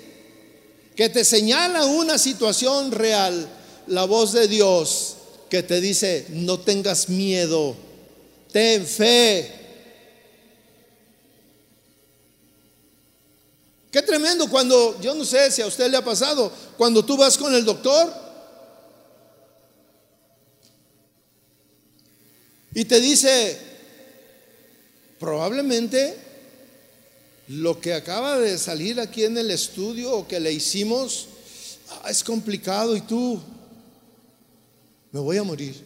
[0.95, 3.49] que te señala una situación real.
[3.87, 5.15] La voz de Dios
[5.49, 7.75] que te dice, no tengas miedo,
[8.51, 9.62] ten fe.
[13.93, 17.37] Qué tremendo cuando, yo no sé si a usted le ha pasado, cuando tú vas
[17.37, 18.11] con el doctor
[22.73, 23.55] y te dice,
[25.19, 26.17] probablemente
[27.49, 31.27] lo que acaba de salir aquí en el estudio o que le hicimos
[31.91, 33.39] ah, es complicado y tú,
[35.11, 35.79] me voy a morir.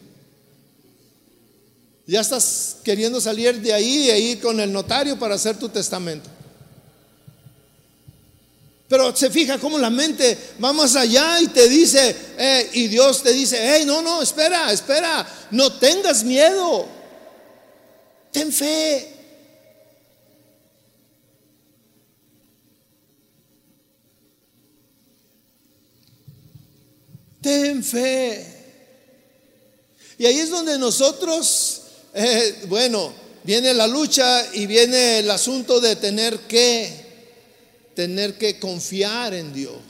[2.06, 6.37] Ya estás queriendo salir de ahí e ir con el notario para hacer tu testamento.
[8.88, 13.22] Pero se fija cómo la mente va más allá y te dice, eh, y Dios
[13.22, 16.88] te dice, hey, no, no, espera, espera, no tengas miedo,
[18.32, 19.14] ten fe.
[27.42, 28.58] Ten fe.
[30.18, 31.82] Y ahí es donde nosotros,
[32.14, 37.07] eh, bueno, viene la lucha y viene el asunto de tener que,
[37.98, 39.82] tener que confiar en Dios.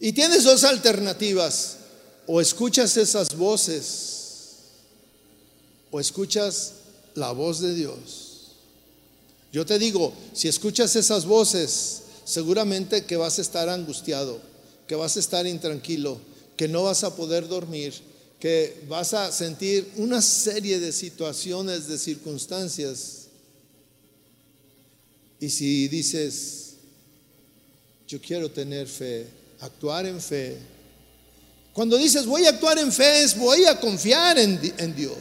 [0.00, 1.76] Y tienes dos alternativas.
[2.26, 4.56] O escuchas esas voces,
[5.90, 6.72] o escuchas
[7.14, 8.48] la voz de Dios.
[9.52, 14.40] Yo te digo, si escuchas esas voces, seguramente que vas a estar angustiado
[14.92, 16.20] que vas a estar intranquilo,
[16.54, 17.94] que no vas a poder dormir,
[18.38, 23.21] que vas a sentir una serie de situaciones, de circunstancias.
[25.42, 26.74] Y si dices,
[28.06, 29.26] yo quiero tener fe,
[29.58, 30.56] actuar en fe,
[31.72, 35.16] cuando dices voy a actuar en fe es voy a confiar en, Dios.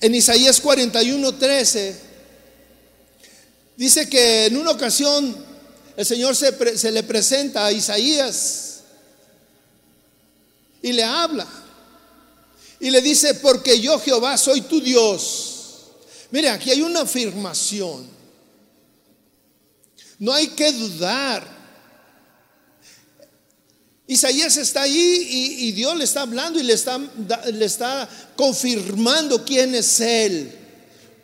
[0.00, 1.96] En Isaías 41, 13
[3.76, 5.44] dice que en una ocasión
[5.96, 8.82] el Señor se, se le presenta a Isaías
[10.80, 11.48] y le habla.
[12.78, 15.55] Y le dice, porque yo Jehová soy tu Dios.
[16.30, 18.06] Mire, aquí hay una afirmación.
[20.18, 21.56] No hay que dudar.
[24.08, 26.98] Isaías está ahí y, Dios le está hablando y le está,
[27.52, 30.52] le está confirmando quién es Él.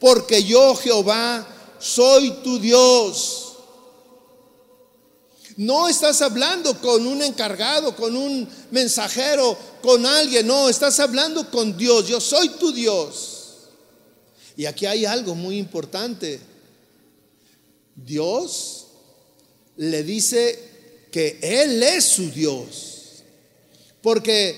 [0.01, 1.47] Porque yo Jehová
[1.79, 3.53] soy tu Dios.
[5.57, 10.47] No estás hablando con un encargado, con un mensajero, con alguien.
[10.47, 12.09] No, estás hablando con Dios.
[12.09, 13.32] Yo soy tu Dios.
[14.57, 16.41] Y aquí hay algo muy importante.
[17.95, 18.87] Dios
[19.77, 20.59] le dice
[21.11, 23.23] que Él es su Dios.
[24.03, 24.57] Porque,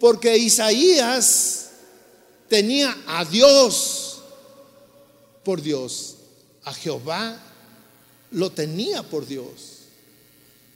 [0.00, 1.70] porque Isaías
[2.48, 4.22] tenía a Dios
[5.44, 6.16] por Dios.
[6.64, 7.40] A Jehová
[8.32, 9.76] lo tenía por Dios.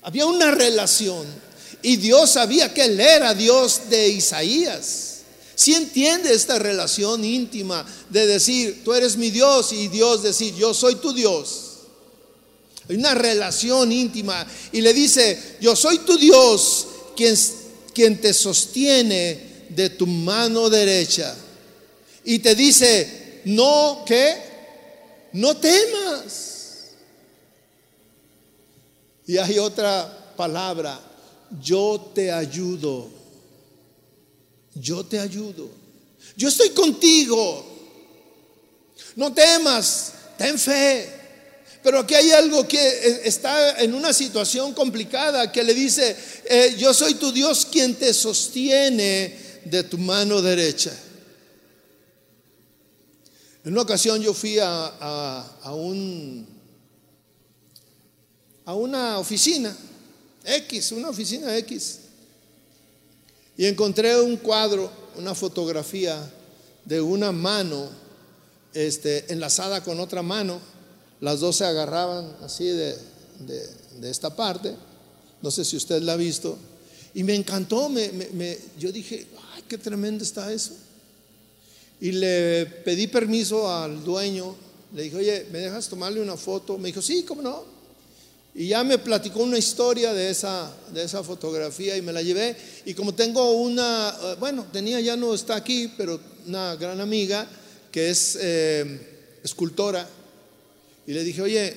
[0.02, 1.26] Había una relación
[1.82, 5.09] y Dios sabía que Él era Dios de Isaías.
[5.60, 10.72] Si entiende esta relación íntima de decir, tú eres mi Dios y Dios decir, yo
[10.72, 11.80] soy tu Dios.
[12.88, 17.36] Hay una relación íntima y le dice, yo soy tu Dios quien,
[17.92, 21.36] quien te sostiene de tu mano derecha.
[22.24, 24.36] Y te dice, no, ¿qué?
[25.34, 26.92] No temas.
[29.26, 30.98] Y hay otra palabra,
[31.60, 33.19] yo te ayudo.
[34.74, 35.70] Yo te ayudo.
[36.36, 37.66] Yo estoy contigo.
[39.16, 41.18] No temas, ten fe.
[41.82, 46.14] Pero aquí hay algo que está en una situación complicada que le dice,
[46.44, 50.92] eh, yo soy tu Dios quien te sostiene de tu mano derecha.
[53.64, 56.60] En una ocasión yo fui a un
[58.70, 59.76] a una oficina
[60.44, 61.99] X, una oficina X,
[63.60, 66.18] y encontré un cuadro, una fotografía
[66.86, 67.90] de una mano
[68.72, 70.58] este, enlazada con otra mano.
[71.20, 72.96] Las dos se agarraban así de,
[74.00, 74.74] esta parte.
[75.42, 76.56] No sé si usted la ha visto.
[77.12, 77.90] Y me encantó.
[77.90, 80.72] Me, yo dije, ay, qué tremendo está eso.
[82.00, 84.56] Y le pedí permiso al dueño.
[84.94, 86.78] Le dije, oye, ¿me dejas tomarle una foto?
[86.78, 87.62] Me dijo, sí, ¿cómo no?
[88.54, 92.56] Y ya me platicó una historia de esa, de esa fotografía y me la llevé.
[92.84, 97.48] Y como tengo una, eh, bueno, tenía, ya no está aquí, pero una gran amiga
[97.92, 100.08] que es eh, escultora.
[101.06, 101.76] Y le dije, oye,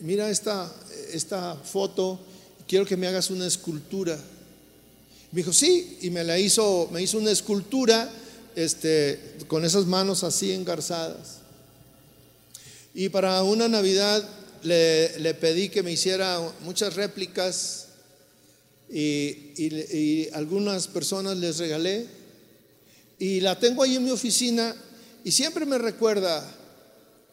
[0.00, 0.72] mira esta,
[1.12, 2.18] esta foto,
[2.66, 4.18] quiero que me hagas una escultura.
[5.30, 8.10] Me dijo, sí, y me la hizo, me hizo una escultura
[8.56, 11.38] este, con esas manos así engarzadas.
[12.94, 14.26] Y para una Navidad
[14.64, 17.86] le, pedí que me hiciera muchas réplicas
[18.90, 22.06] y, algunas personas les regalé.
[23.18, 24.74] Y la tengo ahí en mi oficina
[25.22, 26.44] y siempre me recuerda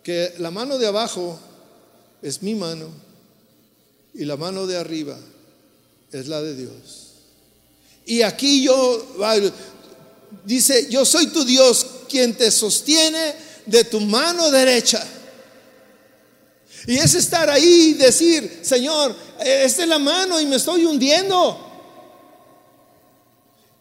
[0.04, 1.40] que la mano de abajo
[2.22, 2.88] es mi mano
[4.14, 5.18] y la mano de arriba
[6.12, 7.12] es la de Dios.
[8.06, 9.08] Y aquí yo,
[10.46, 13.34] dice, yo soy tu Dios quien te sostiene
[13.66, 15.06] de tu mano derecha.
[16.88, 21.70] Y es estar ahí y decir, Señor, esta es la mano y me estoy hundiendo.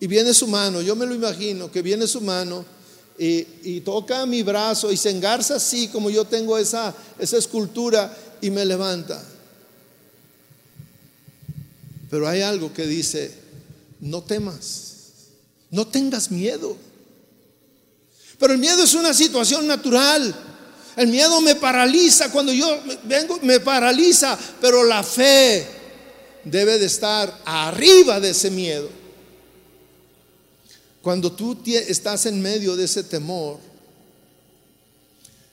[0.00, 2.64] Y viene su mano, yo me lo imagino, que viene su mano
[3.18, 8.50] y, toca mi brazo y se engarza así como yo tengo esa, esa escultura y
[8.50, 9.22] me levanta.
[12.10, 13.32] Pero hay algo que dice,
[14.00, 14.94] no temas,
[15.70, 16.76] no tengas miedo.
[18.38, 20.34] Pero el miedo es una situación natural.
[20.96, 25.66] El miedo me paraliza cuando yo vengo, me paraliza, pero la fe
[26.44, 28.88] debe de estar arriba de ese miedo.
[31.02, 33.58] Cuando tú estás en medio de ese temor,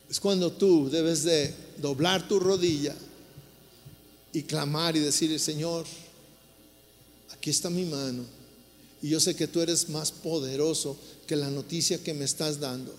[0.09, 2.95] es cuando tú debes de doblar tu rodilla
[4.33, 5.85] y clamar y decir, Señor,
[7.33, 8.23] aquí está mi mano.
[9.01, 12.93] Y yo sé que tú eres más poderoso que la noticia que me estás dando.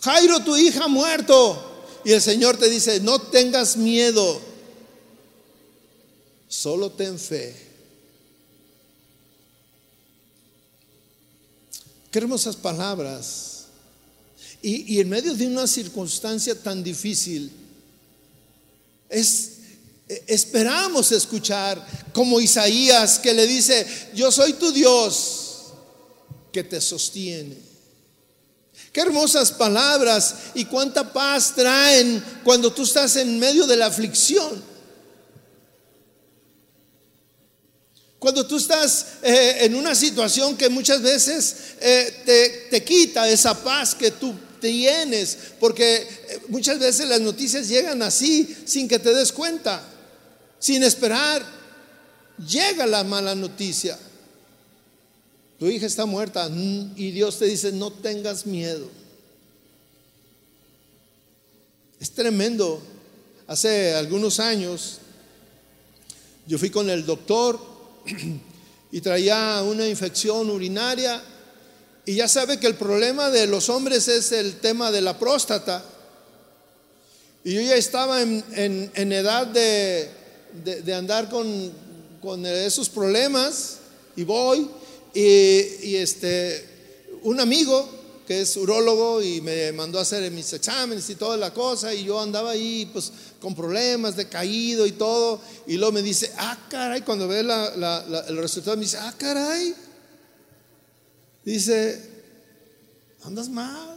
[0.00, 1.64] Jairo, tu hija ha muerto.
[2.04, 4.40] Y el Señor te dice, no tengas miedo,
[6.46, 7.54] solo ten fe.
[12.10, 13.66] Qué hermosas palabras.
[14.62, 17.50] Y, y en medio de una circunstancia tan difícil,
[19.08, 19.58] es,
[20.26, 25.64] esperamos escuchar como Isaías que le dice, yo soy tu Dios
[26.52, 27.67] que te sostiene.
[28.98, 34.60] Qué hermosas palabras y cuánta paz traen cuando tú estás en medio de la aflicción.
[38.18, 43.62] Cuando tú estás eh, en una situación que muchas veces eh, te, te, quita esa
[43.62, 49.14] paz que tú tienes, porque eh, muchas veces las noticias llegan así, sin que te
[49.14, 49.80] des cuenta,
[50.58, 51.46] sin esperar,
[52.44, 53.96] llega la mala noticia.
[55.58, 58.88] Tu hija está muerta mm, y Dios te dice, no tengas miedo.
[62.00, 62.80] Es tremendo.
[63.46, 64.98] Hace algunos años
[66.46, 67.58] yo fui con el doctor
[68.92, 71.22] y traía una infección urinaria
[72.06, 75.84] y ya sabe que el problema de los hombres es el tema de la próstata.
[77.44, 81.72] Y yo ya estaba en, edad de, andar con,
[82.22, 83.78] con, esos problemas
[84.16, 84.70] y voy
[85.20, 86.64] y, este,
[87.22, 87.88] un amigo
[88.24, 92.04] que es urólogo y me mandó a hacer mis exámenes y toda la cosa y
[92.04, 93.10] yo andaba ahí pues
[93.40, 98.36] con problemas de caído y todo y luego me dice, ah caray, cuando ve el
[98.36, 99.74] resultado me dice, ah caray,
[101.44, 102.00] dice,
[103.24, 103.96] andas mal,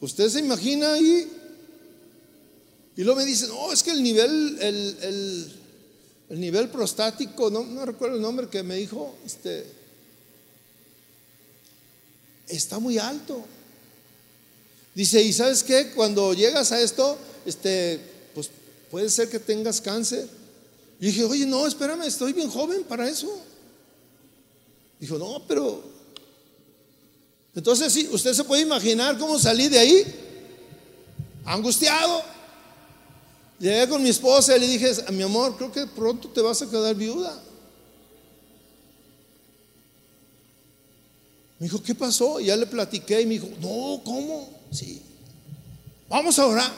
[0.00, 1.30] usted se imagina ahí
[2.96, 5.52] y luego me dice, no, es que el nivel, el,
[6.30, 9.79] el, nivel prostático, no, no recuerdo el nombre que me dijo, este
[12.50, 13.44] está muy alto.
[14.94, 15.92] Dice, ¿y sabes qué?
[15.92, 18.00] Cuando llegas a esto, este,
[18.34, 18.50] pues
[18.90, 20.28] puede ser que tengas cáncer.
[21.00, 23.40] Y dije, oye, no, espérame, estoy bien joven para eso.
[24.98, 25.82] Dijo, no, pero...
[27.54, 30.04] Entonces, sí, usted se puede imaginar cómo salí de ahí,
[31.44, 32.22] angustiado.
[33.58, 36.70] Llegué con mi esposa y le dije, mi amor, creo que pronto te vas a
[36.70, 37.42] quedar viuda.
[41.60, 42.40] Me dijo, ¿qué pasó?
[42.40, 44.48] Y ya le platiqué y me dijo, no, ¿cómo?
[44.72, 45.02] Sí,
[46.08, 46.72] vamos a orar.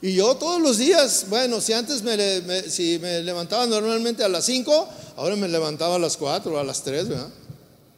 [0.00, 4.46] Y yo todos los días, bueno, si antes me, si me levantaba normalmente a las
[4.46, 7.30] 5, ahora me levantaba a las 4 o a las 3, ¿verdad?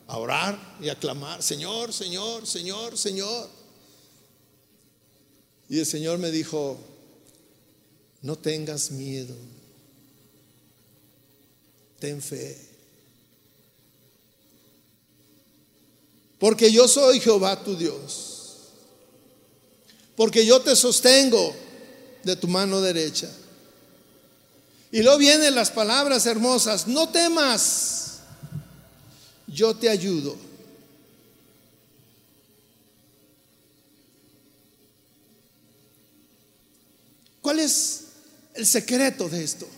[0.08, 3.48] A orar y a clamar, Señor, Señor, Señor, Señor.
[5.68, 6.76] Y el Señor me dijo,
[8.22, 9.34] no tengas miedo,
[12.00, 12.75] ten fe.
[16.38, 18.26] Porque yo soy Jehová tu Dios.
[20.16, 21.54] Porque yo te sostengo
[22.22, 23.30] de tu mano derecha.
[24.90, 28.18] Y luego vienen las palabras hermosas, no temas,
[29.46, 30.36] yo te ayudo.
[37.42, 38.04] ¿Cuál es
[38.54, 39.68] el secreto de esto?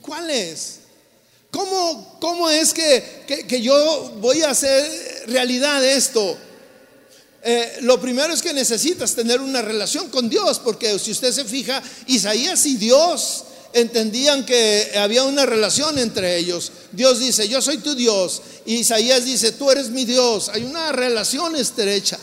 [0.00, 0.80] ¿Cuál es?
[1.50, 6.36] ¿Cómo, cómo es que, que yo voy a hacer realidad esto.
[7.42, 11.44] Eh, lo primero es que necesitas tener una relación con Dios, porque si usted se
[11.44, 16.72] fija, Isaías y Dios entendían que había una relación entre ellos.
[16.92, 18.42] Dios dice, yo soy tu Dios.
[18.66, 20.48] Y Isaías dice, tú eres mi Dios.
[20.48, 22.18] Hay una relación estrecha.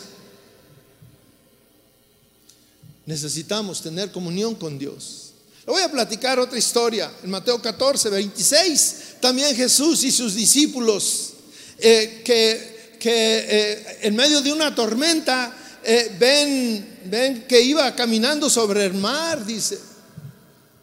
[3.06, 5.25] Necesitamos tener comunión con Dios.
[5.66, 7.11] Le voy a platicar otra historia.
[7.24, 11.34] En Mateo 14, 26, también Jesús y sus discípulos
[11.78, 12.76] eh, que
[13.07, 19.45] eh, en medio de una tormenta eh, ven, ven que iba caminando sobre el mar,
[19.45, 19.80] dice.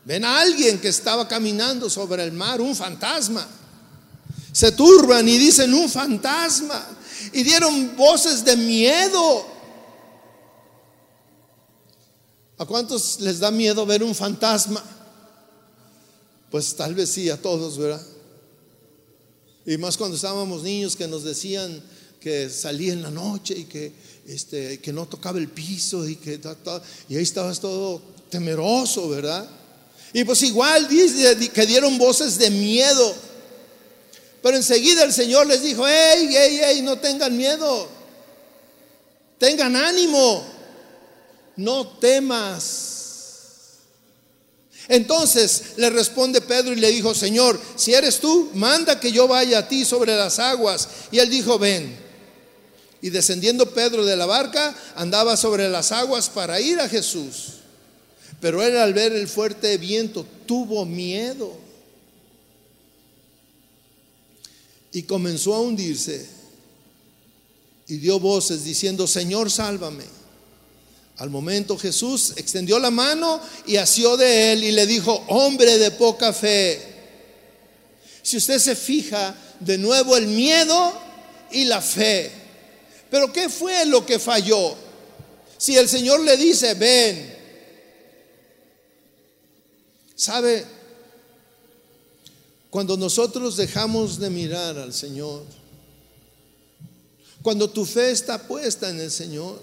[0.04, 3.46] Ven a alguien que estaba caminando sobre el mar, un fantasma.
[4.52, 6.84] Se turban y dicen un fantasma.
[7.32, 9.51] Y dieron voces de miedo.
[12.58, 14.82] ¿A cuántos les da miedo ver un fantasma?
[16.50, 18.02] Pues tal vez sí, a todos, ¿verdad?
[19.64, 21.82] Y más cuando estábamos niños que nos decían,
[22.22, 23.92] que salía en la noche y que,
[24.26, 26.40] este, que no tocaba el piso y que
[27.08, 28.00] y ahí estabas todo
[28.30, 29.48] temeroso, ¿verdad?
[30.12, 33.14] Y pues igual que dieron voces de miedo.
[34.42, 37.88] Pero enseguida el Señor les dijo, hey, hey, hey, no tengan miedo.
[39.38, 40.44] Tengan ánimo.
[41.56, 43.02] No temas.
[44.88, 49.58] Entonces le responde Pedro y le dijo, Señor, si eres tú, manda que yo vaya
[49.58, 50.88] a ti sobre las aguas.
[51.10, 51.96] Y él dijo, ven.
[53.00, 57.54] Y descendiendo Pedro de la barca, andaba sobre las aguas para ir a Jesús.
[58.40, 61.56] Pero él al ver el fuerte viento tuvo miedo
[64.92, 66.28] y comenzó a hundirse
[67.88, 70.21] y dio voces diciendo, Señor, sálvame.
[71.18, 75.90] Al momento Jesús extendió la mano y asió de él y le dijo, hombre de
[75.90, 76.80] poca fe.
[78.22, 80.92] Si usted se fija de nuevo el miedo
[81.50, 82.30] y la fe.
[83.10, 84.74] Pero ¿qué fue lo que falló?
[85.58, 87.36] Si el Señor le dice, ven,
[90.16, 90.64] ¿sabe?
[92.70, 95.44] Cuando nosotros dejamos de mirar al Señor,
[97.42, 99.60] cuando tu fe está puesta en el Señor,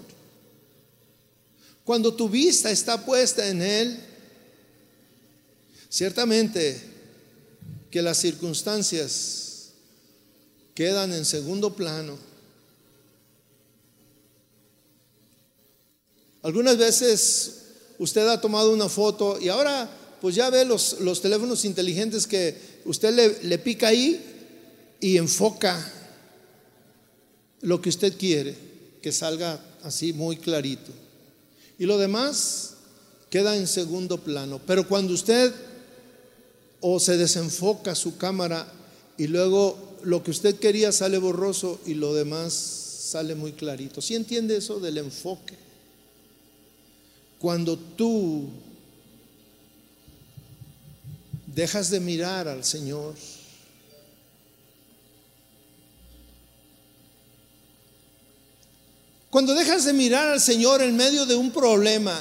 [1.84, 4.00] cuando tu vista está puesta en Él,
[5.88, 6.80] ciertamente
[7.90, 9.70] que las circunstancias
[10.74, 12.16] quedan en segundo plano.
[16.42, 17.56] Algunas veces
[17.98, 23.12] usted ha tomado una foto y ahora pues ya ve los, teléfonos inteligentes que usted
[23.12, 24.20] le, le pica ahí
[25.00, 25.92] y enfoca
[27.62, 28.56] lo que usted quiere,
[29.02, 30.92] que salga así muy clarito.
[31.80, 32.74] Y lo demás
[33.30, 34.60] queda en segundo plano.
[34.66, 35.50] Pero cuando usted
[36.80, 38.70] o se desenfoca su cámara
[39.16, 44.02] y luego lo que usted quería sale borroso y lo demás sale muy clarito.
[44.02, 45.54] ¿Sí entiende eso del enfoque?
[47.38, 48.50] Cuando tú
[51.46, 53.14] dejas de mirar al Señor,
[59.30, 62.20] cuando dejas de mirar al Señor en medio de un problema,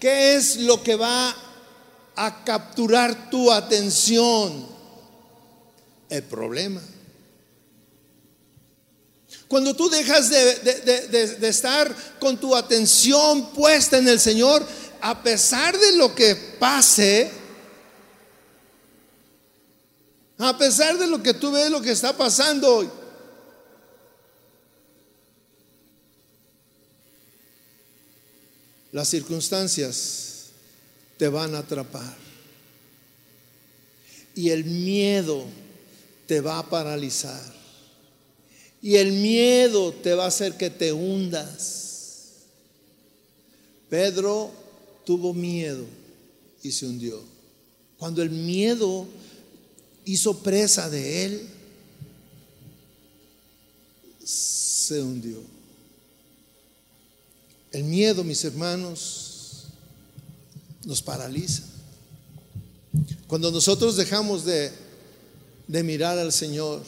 [0.00, 1.36] ¿qué es lo que va
[2.16, 4.66] a capturar tu atención?
[6.08, 6.80] El problema.
[9.46, 14.66] Cuando tú dejas de, estar con tu atención puesta en el Señor,
[15.02, 17.30] a pesar de lo que pase,
[20.38, 23.05] a pesar de lo que tú ves, lo que está pasando
[28.96, 30.44] Las circunstancias
[31.18, 32.16] te van a atrapar.
[34.34, 35.44] Y el miedo
[36.26, 37.42] te va a paralizar.
[38.80, 42.36] Y el miedo te va a hacer que te hundas.
[43.90, 44.50] Pedro
[45.04, 45.84] tuvo miedo
[46.62, 47.22] y se hundió.
[47.98, 49.06] Cuando el miedo
[50.06, 51.46] hizo presa de él,
[54.24, 55.55] se hundió.
[57.72, 59.64] El miedo, mis hermanos,
[60.84, 61.64] nos paraliza.
[63.26, 64.72] Cuando nosotros dejamos de,
[65.66, 66.82] de mirar al Señor,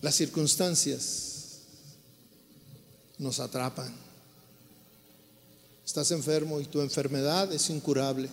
[0.00, 1.32] las circunstancias
[3.18, 3.92] nos atrapan.
[5.84, 8.28] Estás enfermo y tu enfermedad es incurable.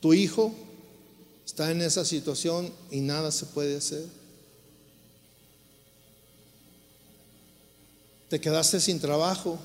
[0.00, 0.52] Tu hijo
[1.46, 4.04] está en esa situación y nada se puede hacer.
[8.28, 9.56] Te quedaste sin trabajo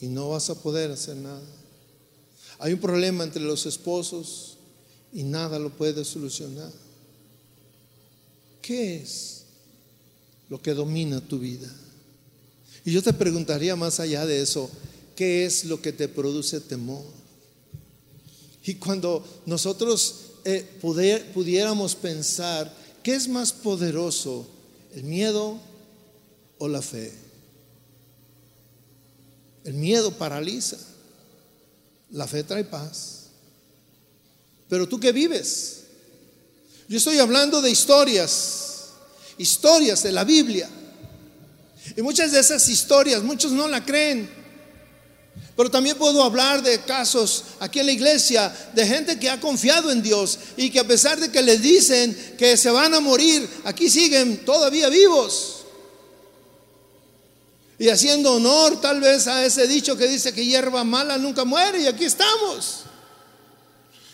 [0.00, 1.40] y no vas a poder hacer nada.
[2.58, 4.56] Hay un problema entre los esposos
[5.12, 6.72] y nada lo puede solucionar.
[8.60, 9.44] ¿Qué es
[10.48, 11.72] lo que domina tu vida?
[12.84, 14.68] Y yo te preguntaría más allá de eso,
[15.14, 17.17] ¿qué es lo que te produce temor?
[18.68, 22.70] Y cuando nosotros eh, pudiéramos pensar,
[23.02, 24.46] ¿qué es más poderoso,
[24.94, 25.58] el miedo
[26.58, 27.10] o la fe?
[29.64, 30.76] El miedo paraliza,
[32.10, 33.28] la fe trae paz.
[34.68, 35.84] Pero tú qué vives?
[36.90, 38.88] Yo estoy hablando de historias,
[39.38, 40.68] historias de la Biblia.
[41.96, 44.28] Y muchas de esas historias, muchos no la creen.
[45.58, 49.90] Pero también puedo hablar de casos aquí en la iglesia de gente que ha confiado
[49.90, 53.50] en Dios y que a pesar de que le dicen que se van a morir,
[53.64, 55.64] aquí siguen todavía vivos.
[57.76, 61.80] Y haciendo honor tal vez a ese dicho que dice que hierba mala nunca muere
[61.80, 62.84] y aquí estamos.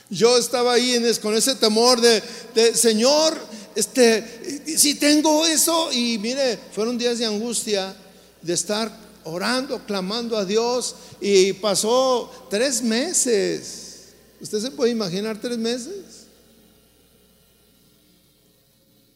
[0.08, 2.22] Yo estaba ahí con ese temor de,
[2.54, 3.38] de, Señor,
[3.74, 7.94] este, si tengo eso y mire, fueron días de angustia
[8.40, 14.14] de estar orando, clamando a Dios y pasó tres meses.
[14.40, 16.26] ¿Usted se puede imaginar tres meses?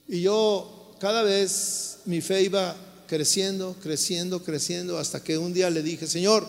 [0.09, 2.75] Y yo cada vez mi fe iba
[3.07, 6.47] creciendo, creciendo, creciendo, hasta que un día le dije, Señor,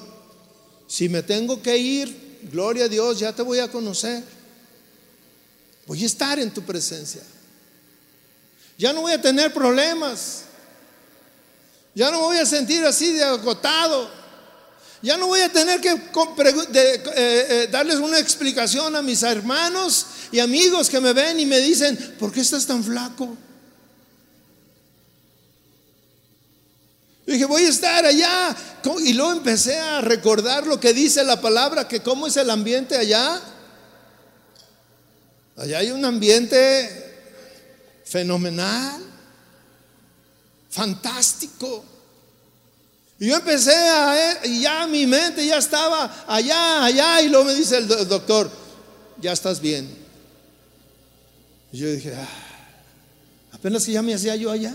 [0.87, 4.23] si me tengo que ir, gloria a Dios, ya te voy a conocer.
[5.85, 7.21] Voy a estar en tu presencia.
[8.77, 10.43] Ya no voy a tener problemas.
[11.99, 14.09] Ya no me voy a sentir así de agotado.
[15.01, 15.99] Ya no voy a tener que eh,
[17.13, 22.15] eh, darles una explicación a mis hermanos y amigos que me ven y me dicen,
[22.17, 23.35] ¿por qué estás tan flaco?
[27.25, 28.55] dije, voy a estar allá.
[29.03, 32.95] Y luego empecé a recordar lo que dice la palabra, que cómo es el ambiente
[32.95, 33.41] allá.
[35.57, 37.25] Allá hay un ambiente
[38.05, 39.09] fenomenal
[40.69, 41.88] fantástico.
[43.19, 47.53] Y yo empecé a, y ya mi mente ya estaba allá, allá, y luego me
[47.53, 48.49] dice el doctor,
[49.21, 49.89] ya estás bien.
[51.73, 52.27] Y yo dije, ah,
[53.51, 54.73] apenas que ya me hacía yo allá.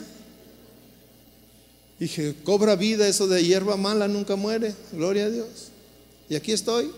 [1.98, 5.68] Dije, cobra vida eso de hierba mala, nunca muere, gloria a Dios.
[6.28, 6.92] Y aquí estoy,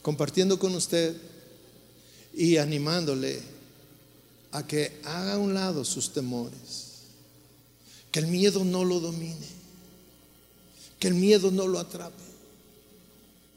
[0.00, 1.14] compartiendo con usted
[2.32, 3.42] y animándole
[4.52, 7.02] a que haga a un lado sus temores,
[8.10, 9.53] que el miedo no lo domine,
[11.04, 12.24] que el miedo no lo atrape.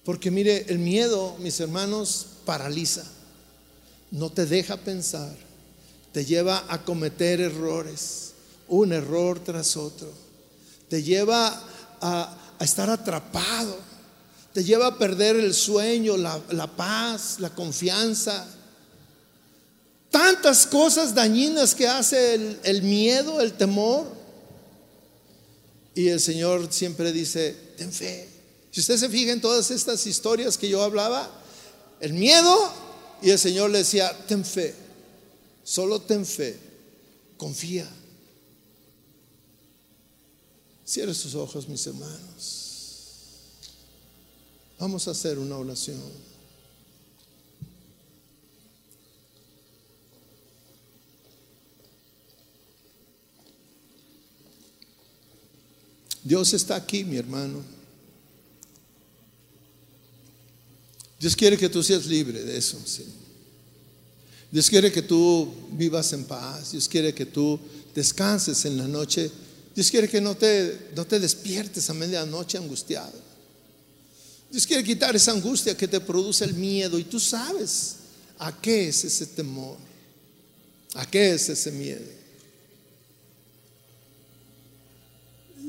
[0.04, 3.06] Porque mire, el miedo, mis hermanos, paraliza,
[4.12, 5.34] no te deja pensar,
[6.12, 8.34] te lleva a cometer errores,
[8.68, 10.12] un error tras otro,
[10.90, 11.64] te lleva
[12.02, 13.78] a, estar atrapado,
[14.52, 18.46] te lleva a perder el sueño, la, la paz, la confianza,
[20.12, 24.17] tantas cosas dañinas que hace el, el, miedo, el temor.
[25.98, 28.30] Y el Señor siempre dice, ten fe.
[28.70, 31.28] Si usted se fija en todas estas historias que yo hablaba,
[32.00, 32.56] el miedo
[33.20, 34.76] y el Señor le decía, ten fe,
[35.64, 36.56] solo ten fe,
[37.36, 37.90] confía.
[40.86, 42.68] Cierre sus ojos, mis hermanos.
[44.78, 46.00] Vamos a hacer una oración.
[56.28, 57.64] Dios está aquí, mi hermano.
[61.18, 62.78] Dios quiere que tú seas libre de eso.
[64.52, 66.74] Dios quiere que tú vivas en paz.
[66.74, 67.58] Dios quiere que tú
[67.96, 69.32] descanses en la noche.
[69.74, 73.14] Dios quiere que no te, no te despiertes a medianoche angustiado.
[74.52, 77.96] Dios quiere quitar esa angustia que te produce el miedo y tú sabes
[78.38, 79.78] a qué es ese temor,
[80.94, 82.17] a qué es ese miedo.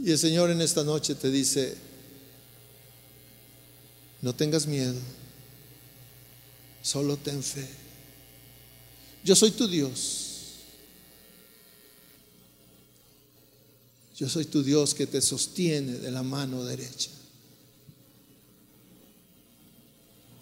[0.05, 1.77] Y el Señor en esta noche te dice,
[4.23, 4.95] no tengas miedo,
[6.83, 7.69] solo ten fe.
[9.25, 10.29] Yo soy tu Dios.
[14.17, 17.11] Yo soy tu Dios que te sostiene de la mano derecha.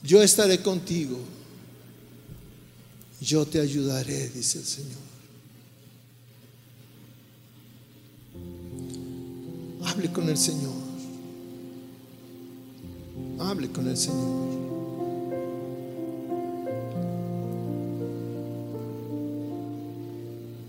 [0.02, 1.18] Yo estaré contigo.
[3.20, 5.05] Yo te ayudaré, dice el Señor.
[9.86, 10.72] Hable con el Señor.
[13.38, 14.46] Hable con el Señor.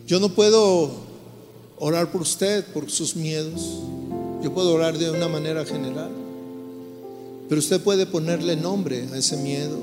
[0.06, 0.92] Yo no puedo
[1.80, 3.82] orar por usted, por sus miedos.
[4.44, 6.12] Yo puedo orar de una manera general.
[7.50, 9.78] Pero usted puede ponerle nombre a ese miedo,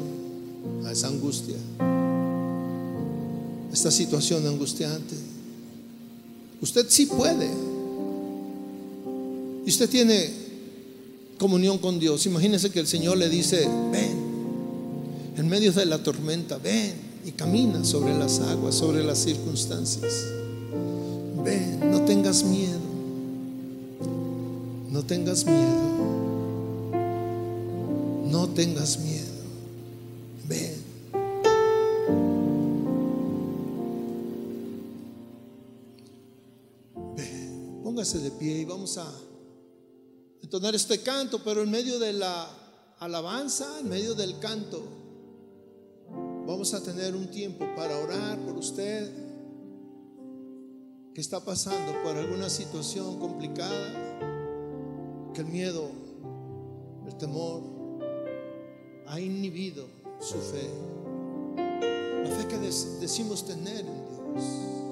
[0.87, 5.17] a esa angustia, a esta situación angustiante.
[6.61, 7.74] Usted sí puede.
[9.67, 10.31] Y usted tiene
[11.39, 12.27] comunión con Dios.
[12.27, 14.25] Imagínese que el Señor le dice, ven,
[15.37, 16.93] en medio de la tormenta, ven
[17.25, 20.13] y camina sobre las aguas, sobre las circunstancias.
[21.43, 22.79] Ven, no tengas miedo.
[24.91, 25.95] No tengas miedo.
[28.31, 29.33] No tengas miedo.
[30.47, 30.75] Ven.
[37.17, 37.81] Ven.
[37.83, 39.11] Póngase de pie y vamos a
[40.45, 42.47] entonar este canto, pero en medio de la
[42.99, 44.83] alabanza, en medio del canto,
[46.47, 49.11] vamos a tener un tiempo para orar por usted.
[51.15, 54.19] Que está pasando por alguna situación complicada,
[55.33, 55.89] que el miedo,
[57.07, 57.63] el temor
[59.07, 59.87] ha inhibido
[60.21, 60.69] su fe,
[61.57, 64.84] la fe que decimos tener en Dios.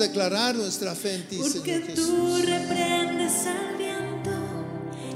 [0.00, 4.30] Declarar nuestra fe en ti, Porque Señor tú reprendes al viento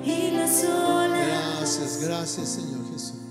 [0.04, 1.26] y las olas.
[1.58, 3.23] Gracias, gracias, Señor Jesús.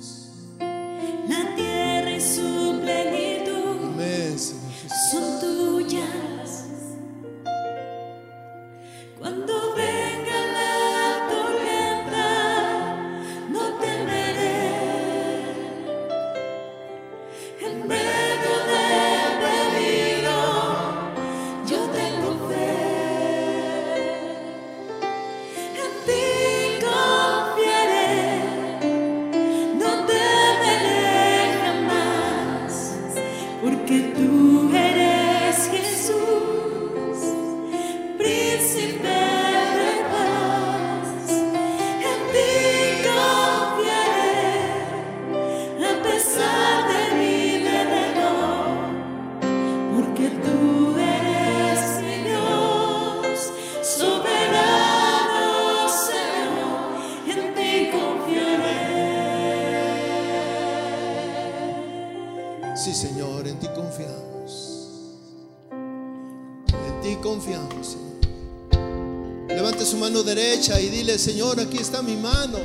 [71.17, 72.59] Señor, aquí está mi mano.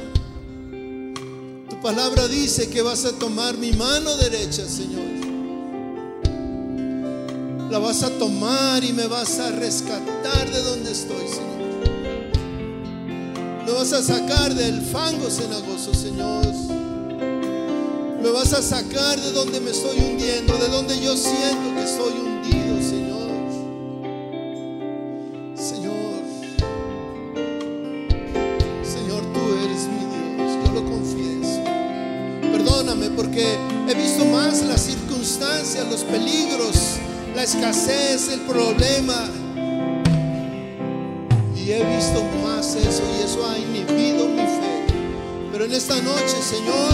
[1.69, 5.07] Tu palabra dice que vas a tomar mi mano derecha, Señor.
[7.71, 11.59] La vas a tomar y me vas a rescatar de donde estoy, Señor.
[13.67, 16.47] Me vas a sacar del fango cenagoso, Señor.
[18.23, 22.13] Me vas a sacar de donde me estoy hundiendo, de donde yo siento que estoy
[22.13, 22.28] hundiendo
[37.49, 39.31] escasez, el problema.
[41.57, 44.87] Y he visto más eso y eso ha inhibido mi fe.
[45.51, 46.88] Pero en esta noche, Señor,